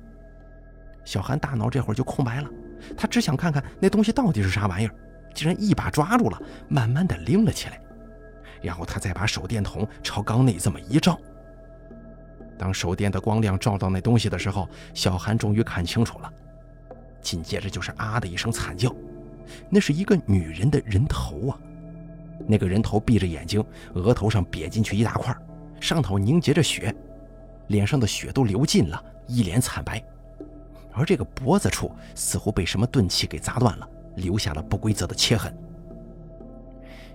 [1.05, 2.49] 小韩大脑这会儿就空白了，
[2.97, 4.95] 他只想看看那东西到底是啥玩意儿，
[5.35, 7.81] 竟然一把抓住了，慢慢的拎了起来，
[8.61, 11.19] 然后他再把手电筒朝缸内这么一照。
[12.59, 16.33] 当手电的光亮照到那东西的时候，小韩终于看清楚了，
[17.21, 18.95] 紧接着就是啊的一声惨叫，
[19.69, 21.59] 那是一个女人的人头啊！
[22.47, 23.65] 那个人头闭着眼睛，
[23.95, 25.37] 额头上瘪进去一大块，
[25.81, 26.95] 上头凝结着血，
[27.69, 30.03] 脸上的血都流尽了，一脸惨白。
[30.93, 35.57] 而这个脖子处似乎被什么钝器给砸断了，留下了不规则的切痕。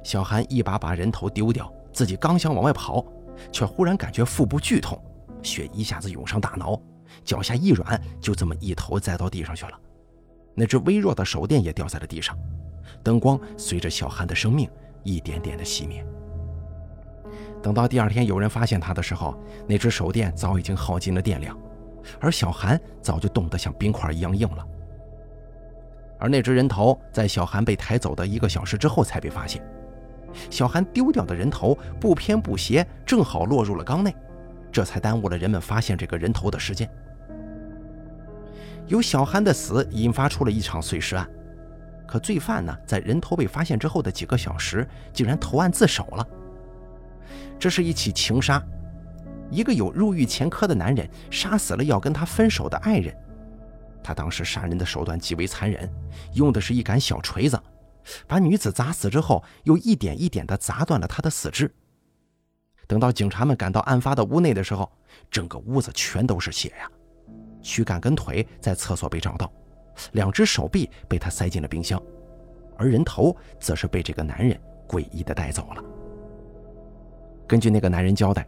[0.04, 3.06] 小韩一把把人头丢掉，自己刚想往外跑，
[3.52, 5.02] 却忽然感觉腹部剧痛，
[5.42, 6.80] 血一下子涌上大脑，
[7.24, 9.80] 脚下一软，就这么一头栽到地上去了。
[10.56, 12.38] 那只微弱的手电也掉在了地上，
[13.04, 14.70] 灯光随着小韩的生命。
[15.04, 16.06] 一点点的熄灭。
[17.64, 21.58] 等到第二天有人发现他的时候，那只手电早已经耗尽了电量，
[22.20, 24.66] 而小韩早就冻得像冰块一样硬了。
[26.20, 29.64] 而那只人头在小韩被抬走的一个小时之后才被发现。
[30.50, 34.16] 小韩丢掉的人头不偏不斜，正好落入了缸内，
[34.72, 36.90] 这才耽误了人们发现这个人头的时间。
[38.88, 41.28] 由小韩的死引发出了一场碎尸案，
[42.08, 46.28] 可罪犯呢，在人头被发现之后的几个小时，竟然投案自首了。
[47.60, 48.64] 这是一起情杀，
[49.50, 53.16] 一个有入狱前科的男人杀死了要跟他分手的爱人。
[54.04, 55.90] 他当时杀人的手段极为残忍，
[56.34, 57.60] 用的是一杆小锤子，
[58.26, 61.70] 把女子砸死之后，又一点一点地砸断了她的四肢。
[62.88, 64.90] 等到警察们赶到案发的屋内的时候，
[65.30, 66.90] 整个屋子全都是血呀！
[67.62, 69.52] 躯干跟腿在厕所被找到，
[70.14, 72.02] 两只手臂被他塞进了冰箱，
[72.78, 74.58] 而人头则是被这个男人
[74.88, 75.84] 诡异地带走了。
[77.46, 78.48] 根据那个男人交代，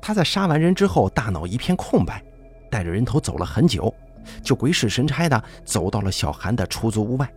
[0.00, 2.22] 他在杀完人之后，大脑一片空白，
[2.70, 3.94] 带着人头走了很久。
[4.42, 7.32] 就鬼使神差的走到了小韩的出租屋外，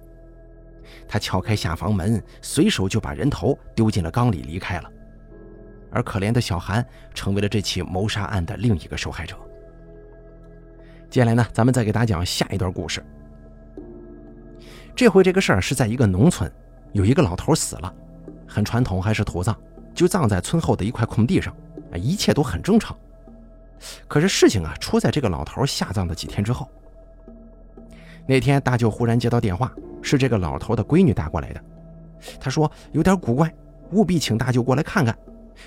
[1.08, 4.89] 他撬开下房门，随手就把人头丢进了缸里离开了。
[5.91, 9.36] 而可怜的小韩成为了这起谋杀案的另一个受害者。
[11.12, 13.04] 接下来呢，咱们再给大家讲下一段故事。
[14.95, 16.52] 这回这个事儿是在一个农村，
[16.93, 17.93] 有一个老头死了，
[18.47, 19.56] 很传统，还是土葬，
[19.93, 21.56] 就葬在村后的一块空地上，
[21.91, 22.95] 啊一切都很正常。
[24.08, 26.67] 可是事情啊，出在这个老头下葬的几天之后。
[28.28, 31.63] 那天大舅忽然接到电话，是这个老头的闺女打过来的。
[32.39, 33.52] 他说有点古怪，
[33.91, 35.17] 务必请大舅过来看看。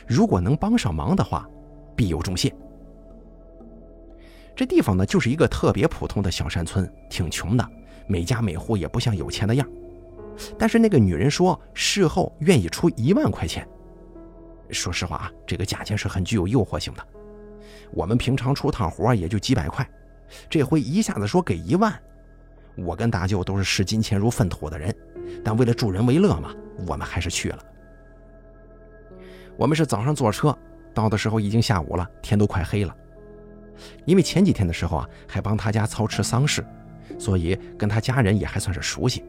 [0.06, 1.48] 如果能帮上忙的话，
[1.96, 2.54] 必有重谢。
[4.54, 7.68] 这地方呢，就是一个特别普通的小山村，挺穷的，
[8.06, 9.66] 每家每户也不像有钱的样。
[10.58, 13.66] 但是那个女人说，事后愿意出一万块钱。
[14.72, 17.06] 说实话啊，这个价钱是很具有诱惑性的。
[17.92, 19.88] 我们平常出趟活也就几百块，
[20.48, 21.92] 这回一下子说给一万。
[22.76, 24.94] 我跟大舅都是视金钱如粪土的人，
[25.44, 26.54] 但为了助人为乐嘛，
[26.86, 27.58] 我们还是去了。
[29.58, 30.56] 我们是早上坐车
[30.94, 32.96] 到的时候已经下午了，天都快黑了。
[34.06, 36.64] 因为前几天的时候啊，还帮他家操持丧事，
[37.18, 39.22] 所以跟他家人也还算是熟悉。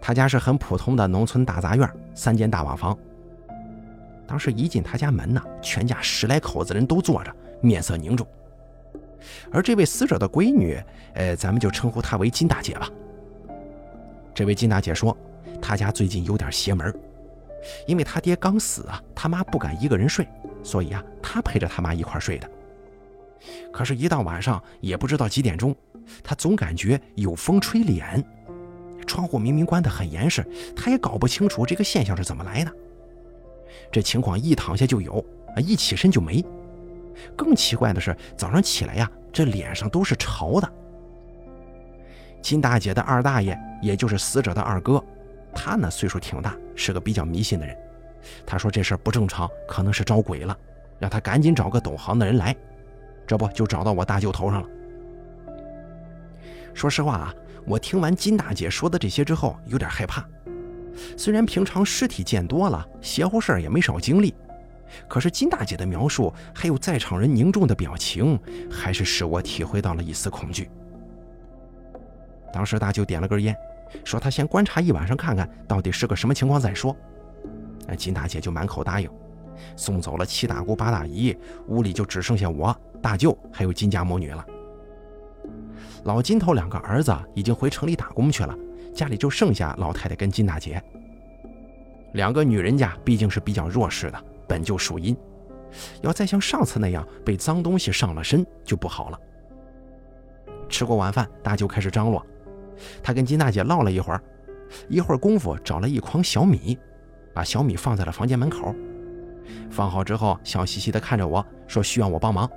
[0.00, 2.96] 他家是很普通的农村大杂院，三间大瓦房。
[4.26, 8.26] 当时一进他家门呢，全家十来口子人都坐着，面色凝重。
[9.50, 10.80] 而这位死者的闺女，
[11.14, 12.88] 呃，咱们就称呼她为金大姐吧。
[14.34, 15.16] 这位金大姐说，
[15.60, 16.94] 她家最近有点邪门，
[17.86, 20.26] 因为她爹刚死啊，她妈不敢一个人睡，
[20.62, 22.50] 所以啊，她陪着她妈一块睡的。
[23.72, 25.74] 可是，一到晚上，也不知道几点钟，
[26.22, 28.24] 她总感觉有风吹脸，
[29.06, 32.72] 窗户明明关得很严实，她也搞不清楚这个现象是怎么来的。
[33.90, 36.44] 这情况一躺下就有，啊，一起身就没。
[37.34, 40.72] 更奇怪的是，早上起来呀，这脸上都是潮的。
[42.42, 45.02] 金大姐的二大爷，也就是死者的二哥，
[45.54, 47.76] 他呢岁数挺大，是个比较迷信的人。
[48.44, 50.56] 他说这事儿不正常，可能是招鬼了，
[50.98, 52.54] 让他赶紧找个懂行的人来。
[53.26, 54.68] 这不就找到我大舅头上了。
[56.74, 57.34] 说实话啊，
[57.66, 60.24] 我听完金大姐说的这些之后，有点害怕。
[61.16, 64.34] 虽然平常尸体见多了，邪乎事儿也没少经历。
[65.08, 68.38] 可是金大姐的描述，还有在场人凝重的表情，
[68.70, 70.70] 还是使我体会到了一丝恐惧。
[72.52, 73.54] 当时大舅点了根烟，
[74.04, 76.96] 说他先观察一晚上，看看到底是个什么情况再说。
[77.88, 79.10] 哎，金大姐就满口答应，
[79.76, 84.46] 送走了七大姑八大姨，屋里就只剩下我大舅还有金家母女了。
[86.04, 88.56] 老金头两个儿子已经回城里打工去了，
[88.96, 90.82] 家里就剩下老太太跟金大姐。
[92.14, 94.24] 两个女人家毕竟是比较弱势的。
[94.48, 95.16] 本就属阴，
[96.02, 99.18] 要再像上次那样被脏东西上了身就不好了。
[100.68, 102.24] 吃过晚饭，大舅开始张罗，
[103.02, 104.22] 他跟金大姐唠了一会儿，
[104.88, 106.78] 一会儿功夫找了一筐小米，
[107.34, 108.72] 把小米放在了房间门口。
[109.68, 112.48] 放好之后，笑嘻嘻地看着我说：“需要我帮忙。”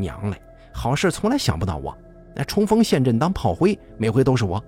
[0.00, 0.40] 娘嘞，
[0.72, 1.94] 好事从来想不到我，
[2.34, 4.62] 那冲锋陷阵当炮灰，每回都是我。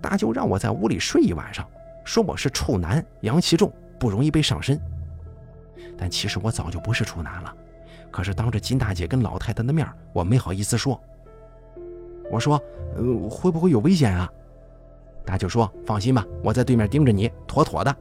[0.00, 1.68] 大舅让我在屋里睡一晚上，
[2.04, 3.72] 说我是处男，阳气重。
[3.96, 4.78] 不容易被上身，
[5.96, 7.56] 但其实我早就不是处男了。
[8.10, 11.00] 可是当着金大姐跟老太太的面，我没好意思说。
[12.30, 12.60] 我说
[12.96, 14.30] ：“呃，会不会有危险啊？”
[15.24, 17.96] 大舅说：“放心吧，我在对面盯着你，妥妥的。”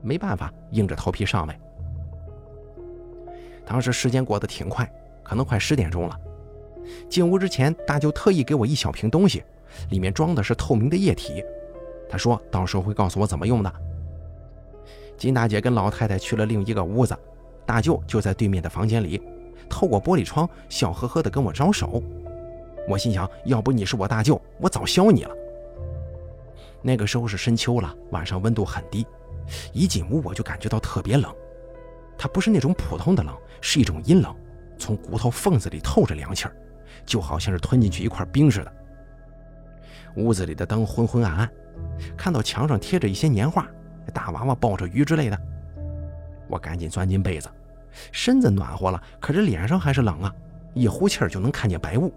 [0.00, 1.58] 没办法，硬着头皮上来。
[3.66, 4.90] 当时时间过得挺快，
[5.22, 6.18] 可能快十点钟了。
[7.10, 9.44] 进屋之前，大舅特意给我一小瓶东西，
[9.90, 11.44] 里面装的是透明的液体。
[12.08, 13.72] 他说到时候会告诉我怎么用的。
[15.16, 17.16] 金大姐跟老太太去了另一个屋子，
[17.64, 19.20] 大舅就在对面的房间里，
[19.68, 22.02] 透过玻璃窗笑呵呵地跟我招手。
[22.88, 25.34] 我心想，要不你是我大舅，我早削你了。
[26.82, 29.06] 那个时候是深秋了，晚上温度很低，
[29.72, 31.34] 一进屋我就感觉到特别冷。
[32.18, 34.34] 它不是那种普通的冷，是一种阴冷，
[34.78, 36.54] 从骨头缝子里透着凉气儿，
[37.06, 38.72] 就好像是吞进去一块冰似的。
[40.16, 41.50] 屋子里的灯昏昏暗暗，
[42.16, 43.68] 看到墙上贴着一些年画，
[44.12, 45.38] 大娃娃抱着鱼之类的。
[46.48, 47.48] 我赶紧钻进被子，
[48.12, 50.34] 身子暖和了，可是脸上还是冷啊，
[50.72, 52.12] 一呼气儿就能看见白雾。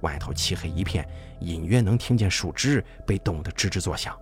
[0.00, 1.06] 外头漆黑一片，
[1.38, 4.14] 隐约能听见树枝被冻得吱吱作响。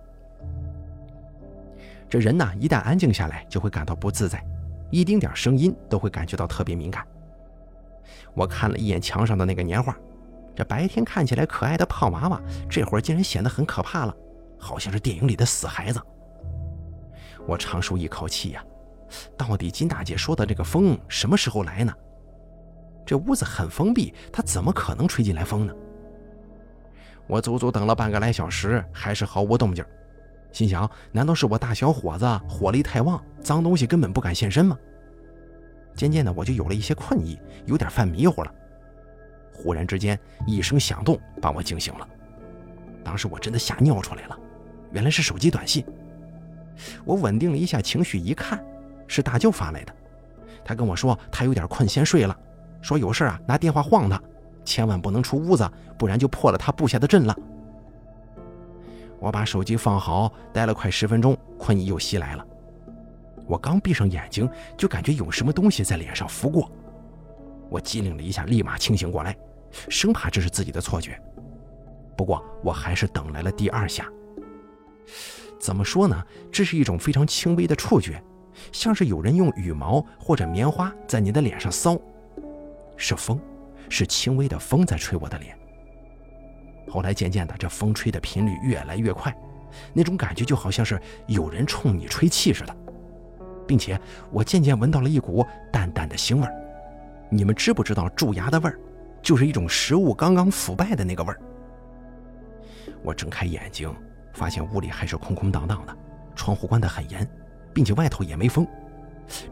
[2.09, 4.41] 这人呐，一旦安静下来，就会感到不自在，
[4.89, 7.05] 一丁点声音都会感觉到特别敏感。
[8.33, 9.97] 我看了一眼墙上的那个年画，
[10.59, 14.13] 这白天看起来可爱的胖娃娃，这会儿竟然显得很可怕了，
[14.59, 16.01] 好像是电影里的死孩子。
[17.47, 18.61] 我长舒一口气呀，
[19.37, 21.93] 到底金大姐说的这个风什么时候来呢？
[23.05, 25.73] 这屋子很封闭，它怎么可能吹进来风呢？
[27.25, 29.81] 我足足等了半个来小时，还是毫无动静。
[30.51, 34.77] 心想：难道是我大小伙子火力太旺，脏东西根本不敢现身吗？
[35.95, 38.53] 渐渐的，我就有了一些困意，有点犯迷糊了。
[39.61, 42.07] 忽然之间，一声响动把我惊醒了。
[43.03, 44.39] 当时我真的吓尿出来了，
[44.91, 45.85] 原来是手机短信。
[47.03, 48.63] 我稳定了一下情绪，一看
[49.07, 49.93] 是大舅发来的。
[50.63, 52.37] 他跟我说他有点困，先睡了。
[52.81, 54.21] 说有事啊，拿电话晃他，
[54.63, 57.35] 千万不能出屋子，不然就破了他布下的阵了。
[59.19, 62.47] 我把手机放好，待了快十分钟，困意又袭来了。
[63.45, 66.71] 我刚闭上眼睛，就感觉有什么东西在脸上拂过。
[67.69, 69.35] 我机灵了一下，立马清醒过来，
[69.89, 71.19] 生怕这是自己的错觉。
[72.17, 74.05] 不过我还是等来了第二下。
[75.59, 76.23] 怎么说呢？
[76.51, 78.21] 这是一种非常轻微的触觉，
[78.71, 81.99] 像是有人用羽毛或者棉花在你的脸上搔。
[82.97, 83.39] 是风，
[83.89, 85.57] 是轻微的风在吹我的脸。
[86.89, 89.33] 后来渐渐的，这风吹的频率越来越快，
[89.93, 92.75] 那种感觉就好像是有人冲你吹气似的，
[93.67, 93.99] 并且
[94.31, 96.53] 我渐渐闻到了一股淡淡的腥味儿。
[97.29, 98.79] 你们知不知道蛀牙的味儿，
[99.21, 101.39] 就是一种食物刚刚腐败的那个味儿。
[103.03, 103.93] 我睁开眼睛，
[104.33, 105.95] 发现屋里还是空空荡荡的，
[106.35, 107.27] 窗户关得很严，
[107.73, 108.67] 并且外头也没风。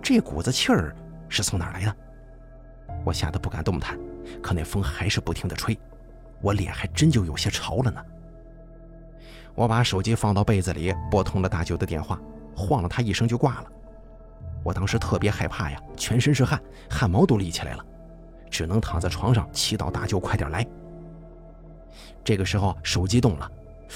[0.02, 0.96] 这股子气儿
[1.30, 1.96] 是从哪来的？
[3.06, 3.98] 我吓得不敢动弹，
[4.42, 5.78] 可那风还是不停地吹，
[6.42, 8.04] 我脸还真就有些潮了呢。
[9.56, 12.20] 我把手机放到被子里，拨通了大舅的电话，
[12.56, 13.72] 晃了他一声就挂了。
[14.64, 17.86] 我当时特别害怕呀，全身是汗，汗毛都立起来了，
[18.50, 20.66] 只能躺在床上祈祷大舅快点来。
[22.24, 23.50] 这个时候手机动了，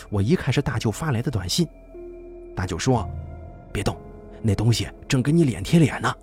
[0.10, 1.68] 我一看是大舅发来的短信，
[2.56, 3.10] 大舅说
[3.74, 3.97] ：“别动，
[4.41, 6.14] 那东西正跟你脸贴脸呢。”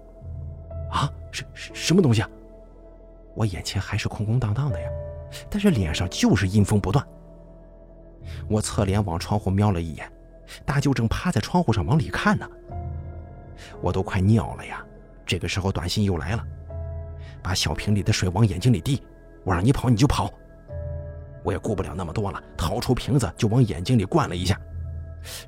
[0.90, 2.28] 啊，什什么东西啊？
[3.34, 4.88] 我眼前还是空空荡荡的呀，
[5.50, 7.06] 但是脸上就是阴风不断。
[8.48, 10.10] 我侧脸往窗户瞄了一眼，
[10.64, 12.48] 大舅正趴在窗户上往里看呢。
[13.82, 14.84] 我都快尿了呀！
[15.26, 16.46] 这个时候短信又来了，
[17.48, 19.02] 把小瓶里的水往眼睛里滴，
[19.42, 20.30] 我让你跑你就跑。
[21.42, 24.60] 我也顾不了那么多了，掏出瓶子就往眼睛里灌了一下。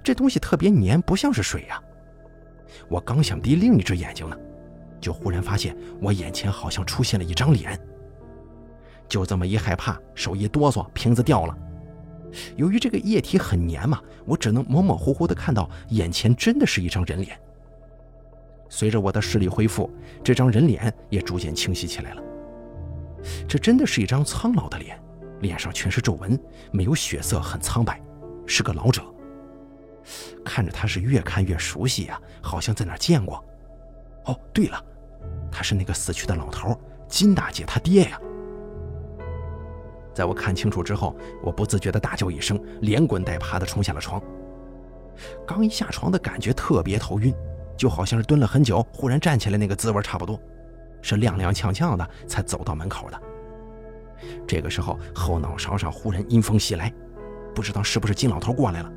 [0.02, 1.78] 这东西特别黏，不像是水呀。
[2.88, 4.36] 我刚想滴另一只眼睛呢。
[4.98, 7.78] 就忽然发现我眼前好像出现了一张脸，
[9.06, 11.54] 就这么一害怕，手一哆嗦，瓶子掉了。
[12.56, 17.38] 由于这个液体很黏嘛，我只能模模糊糊地看到眼前真的是一张人脸。
[18.70, 19.90] 随着我的视力恢复，
[20.24, 22.22] 这张人脸也逐渐清晰起来了。
[23.46, 24.98] 这真的是一张苍老的脸，
[25.40, 26.40] 脸上全是皱纹，
[26.70, 28.00] 没有血色，很苍白，
[28.46, 29.02] 是个老者。
[30.44, 33.44] 看着他是越看越熟悉呀，好像在哪见过。
[34.24, 34.82] 哦，对了。
[35.52, 36.74] 他是那个死去的老头
[37.08, 38.18] 金大姐他爹呀！
[40.14, 44.22] 在我看清楚之后，我不自觉地大叫一声，连滚带爬地冲下了床。
[45.46, 47.34] 刚一下床的感觉特别头晕，
[47.80, 50.38] 就好像是蹲了很久，忽然站起来那个滋味差不多，
[51.00, 53.18] 是踉踉跄跄的才走到门口的。
[54.46, 56.92] 这个时候后脑勺上忽然阴风袭来，
[57.54, 58.92] 不知道是不是金老头过来了，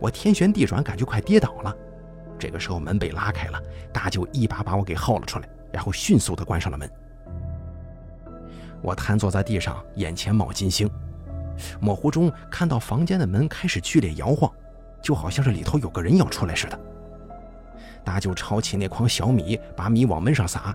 [0.00, 1.72] 我天旋地转，感觉快跌倒了。
[2.36, 3.62] 这个时候门被拉开了，
[3.92, 6.90] 大舅一把把我给薅了出来，然后迅速的关上了门。
[8.82, 10.90] 我瘫坐在地上，眼前冒金星，
[11.80, 14.52] 模糊中看到房间的门开始剧烈摇晃，
[15.00, 16.76] 就好像是里头有个人要出来似的。
[18.06, 20.72] 大舅抄起那筐小米，把米往门上撒，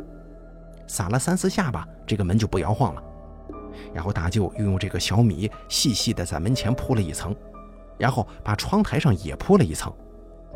[0.86, 3.01] 撒了三四下吧，这个门就不摇晃了。
[3.93, 7.34] 然后大舅又用这个小米细细的在门前铺了一层，
[7.97, 9.91] 然后把窗台上也铺了一层。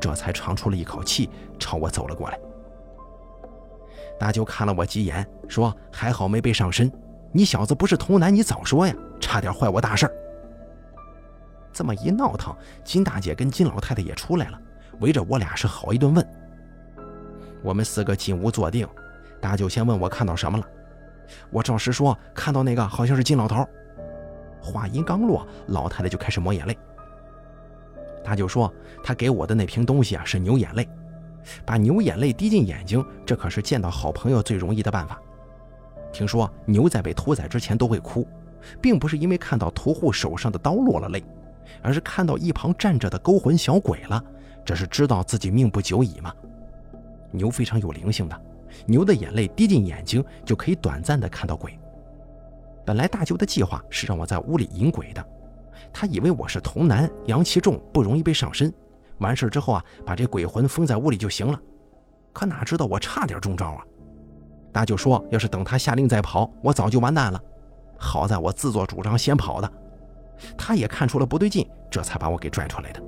[0.02, 2.38] 这才长出了一口气，朝我走了过来。
[4.20, 6.92] 大舅看了我几眼，说：“还好没被上身，
[7.32, 10.12] 你小子不是童男，你早说呀，差点坏我大事儿。”
[11.72, 12.54] 这么一闹腾，
[12.84, 14.60] 金大姐跟金老太太也出来了，
[15.00, 16.45] 围着我俩是好一顿问。
[17.66, 18.88] 我们四个进屋坐定，
[19.42, 20.64] 大舅先问我看到什么了，
[21.50, 23.68] 我照实说看到那个好像是金老头。
[24.62, 26.78] 话音刚落，老太太就开始抹眼泪。
[28.24, 28.72] 大舅说
[29.04, 30.88] 他给我的那瓶东西啊是牛眼泪，
[31.66, 35.20] 把牛眼泪滴进眼睛，这可是见到好朋友最容易的办法。
[36.14, 38.28] 听说牛在被屠宰之前都会哭，
[38.80, 41.24] 并不是因为看到屠户手上的刀落了泪。
[41.82, 44.24] 而是看到一旁站着的勾魂小鬼了，
[44.64, 46.32] 这是知道自己命不久矣吗？
[47.32, 48.42] 牛非常有灵性的，
[48.86, 51.78] 牛的眼泪滴进眼睛就可以短暂的看到鬼。
[52.86, 55.26] 本来大舅的计划是让我在屋里引鬼的，
[55.92, 58.72] 他以为我是童男，阳气重，不容易被上身。
[59.20, 61.60] 完事之后啊，把这鬼魂封在屋里就行了。
[62.34, 63.84] 可哪知道我差点中招啊！
[64.72, 67.42] 大舅说，要是等他下令再跑，我早就完蛋了。
[67.98, 69.72] 好在我自作主张先跑的。
[70.58, 73.02] 他也看出了不对劲，这才把我给拽出来的。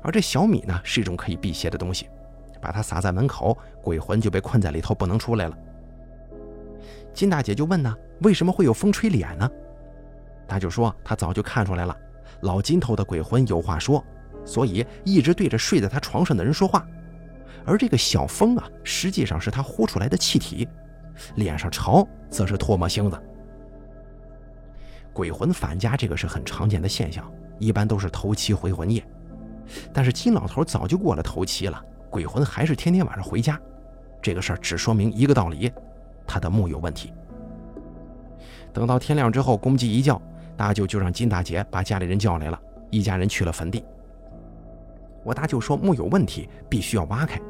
[0.00, 2.08] 而这小米呢，是一种可以辟邪的东西，
[2.60, 5.56] 把它撒在门口，鬼魂就被困在里头，不能出来了。
[7.12, 9.50] 金大姐就问呢，为什么会有风吹脸呢？
[10.46, 11.96] 他就说他早就看出来了，
[12.42, 14.04] 老金头的鬼魂有话说，
[14.44, 16.86] 所以一直对着睡在他床上的人说话。
[17.66, 20.66] 而这个小风啊，实际上是他呼出来的气体，
[21.34, 23.20] 脸上潮则是唾沫星子。
[25.12, 29.04] 鬼魂返家，这个是很常见的现象，一般都是头七回魂夜。
[29.92, 33.60] 但是金老头早就过了头七了，鬼魂还是天天晚上回家，
[34.20, 35.70] 这个事儿只说明一个道理：
[36.26, 37.12] 他的墓有问题。
[38.72, 40.20] 等到天亮之后，公鸡一叫，
[40.56, 43.84] 大舅就让金大姐把家里人叫来了，一家人去了坟地。
[45.24, 47.40] 我大舅说墓有问题，必须要挖开。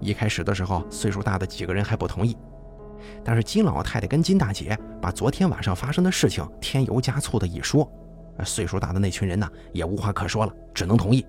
[0.00, 2.36] 一开始的时候，岁数大的几个人还不同意。
[3.24, 7.90] 但是金老太太跟金大姐把昨天晚上发生的事情添油加醋的一说，
[8.44, 11.26] 岁数大的那群人呢也无话可说了，只能同意。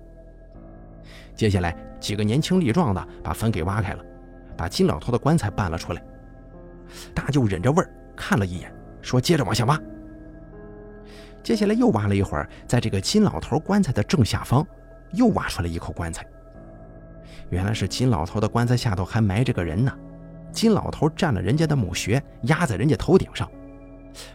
[1.34, 4.04] 接下来几个年轻力壮的把坟给挖开了，
[4.56, 6.02] 把金老头的棺材搬了出来。
[7.14, 9.80] 大舅忍着味儿看了一眼，说：“接着往下挖。”
[11.42, 14.64] 接下来又挖了一会儿，在这个金老头棺材的正下方，
[15.12, 16.24] 又挖出来一口棺材。
[17.50, 19.92] 原来是金老头的棺材下头还埋着个人呢。
[20.52, 23.50] 金老头占了人家的墓穴，压在人家头顶上，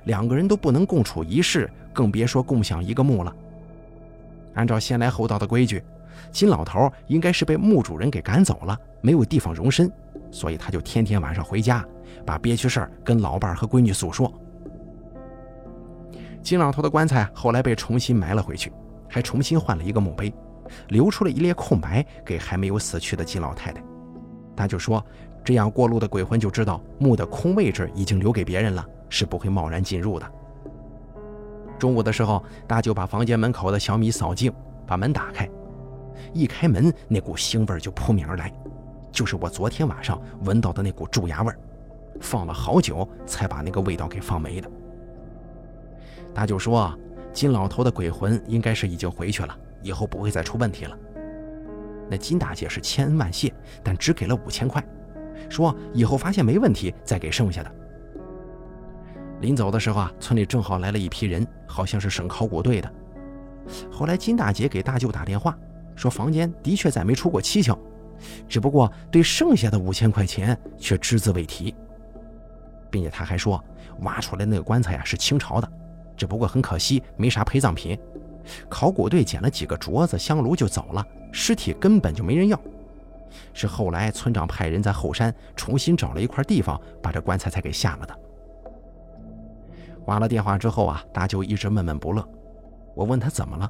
[0.06, 3.34] 两个人都不能共处一室，更别说共享一个墓了。
[4.56, 5.84] 按照先来后到的规矩，
[6.32, 9.92] 金老头应该是被墓主人给赶走了，没有地方容身，
[10.32, 11.86] 所以他就天天晚上回家，
[12.26, 14.32] 把憋屈事儿跟老伴和闺女诉说。
[16.42, 18.72] 金老头的棺材后来被重新埋了回去，
[19.10, 20.34] 还重新换了一个墓碑，
[20.90, 23.82] 留出了一列空白给还没有死去的金老太太。
[24.56, 25.04] 他就说。
[25.46, 30.30] 这样过路的鬼魂就知道墓的空位置已经留给别人了，是不会贸然进入的。
[31.80, 34.52] 中午的时候，大舅把房间门口的小米扫净，
[34.86, 35.50] 把门打开，
[36.34, 38.52] 一开门，那股腥味就扑面而来，
[39.12, 41.54] 就是我昨天晚上闻到的那股蛀牙味
[42.20, 44.70] 放了好久才把那个味道给放没的。
[46.34, 46.94] 大舅说，
[47.34, 50.98] 金老头的鬼魂应该是已经回去了，以后不会再出问题了。
[52.10, 53.54] 那金大姐是千恩万谢，
[53.84, 54.84] 但只给了五千块。
[55.50, 57.72] 说以后发现没问题再给剩下的。
[59.42, 62.92] 临走的时候啊，村里正好来了一批人，好像是省考古队的。
[63.92, 65.56] 后来金大姐给大舅打电话，
[65.98, 67.78] 说房间的确再没出过蹊跷，
[68.48, 71.76] 只不过对剩下的五千块钱却只字未提，
[72.90, 73.62] 并且他还说
[74.02, 75.70] 挖出来那个棺材呀是清朝的，
[76.16, 78.00] 只不过很可惜没啥陪葬品，
[78.70, 82.60] 考古队捡了几个镯子香炉就走了，尸体根本就没人要。
[83.52, 88.20] 是后来村长派人在后山重新找了一块地方，把这棺材才给下了的。
[90.06, 92.24] 挂了电话之后啊，大舅一直闷闷不乐。
[92.96, 93.70] 我问他怎么了，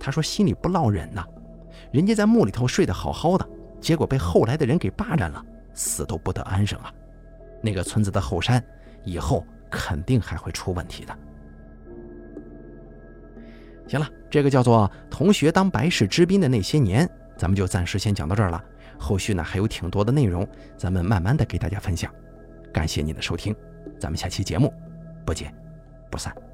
[0.00, 1.24] 他说心里不落忍呐。
[1.92, 3.48] 人家在墓里头睡得好好的，
[3.80, 6.92] 结果被后来的人给霸占了，死都不得安生啊。
[7.62, 8.62] 那个村子的后山
[9.04, 11.18] 以后肯定还会出问题的。
[13.86, 18.62] 行了，这个叫做“同学当白事之宾”的那些年，咱们就暂时先讲到这儿了。
[18.98, 22.12] 后续呢还有挺多的内容，咱们慢慢的给大家分享。
[22.72, 23.56] 感谢您的收听，
[23.98, 24.72] 咱们下期节目
[25.24, 25.54] 不见
[26.10, 26.47] 不散。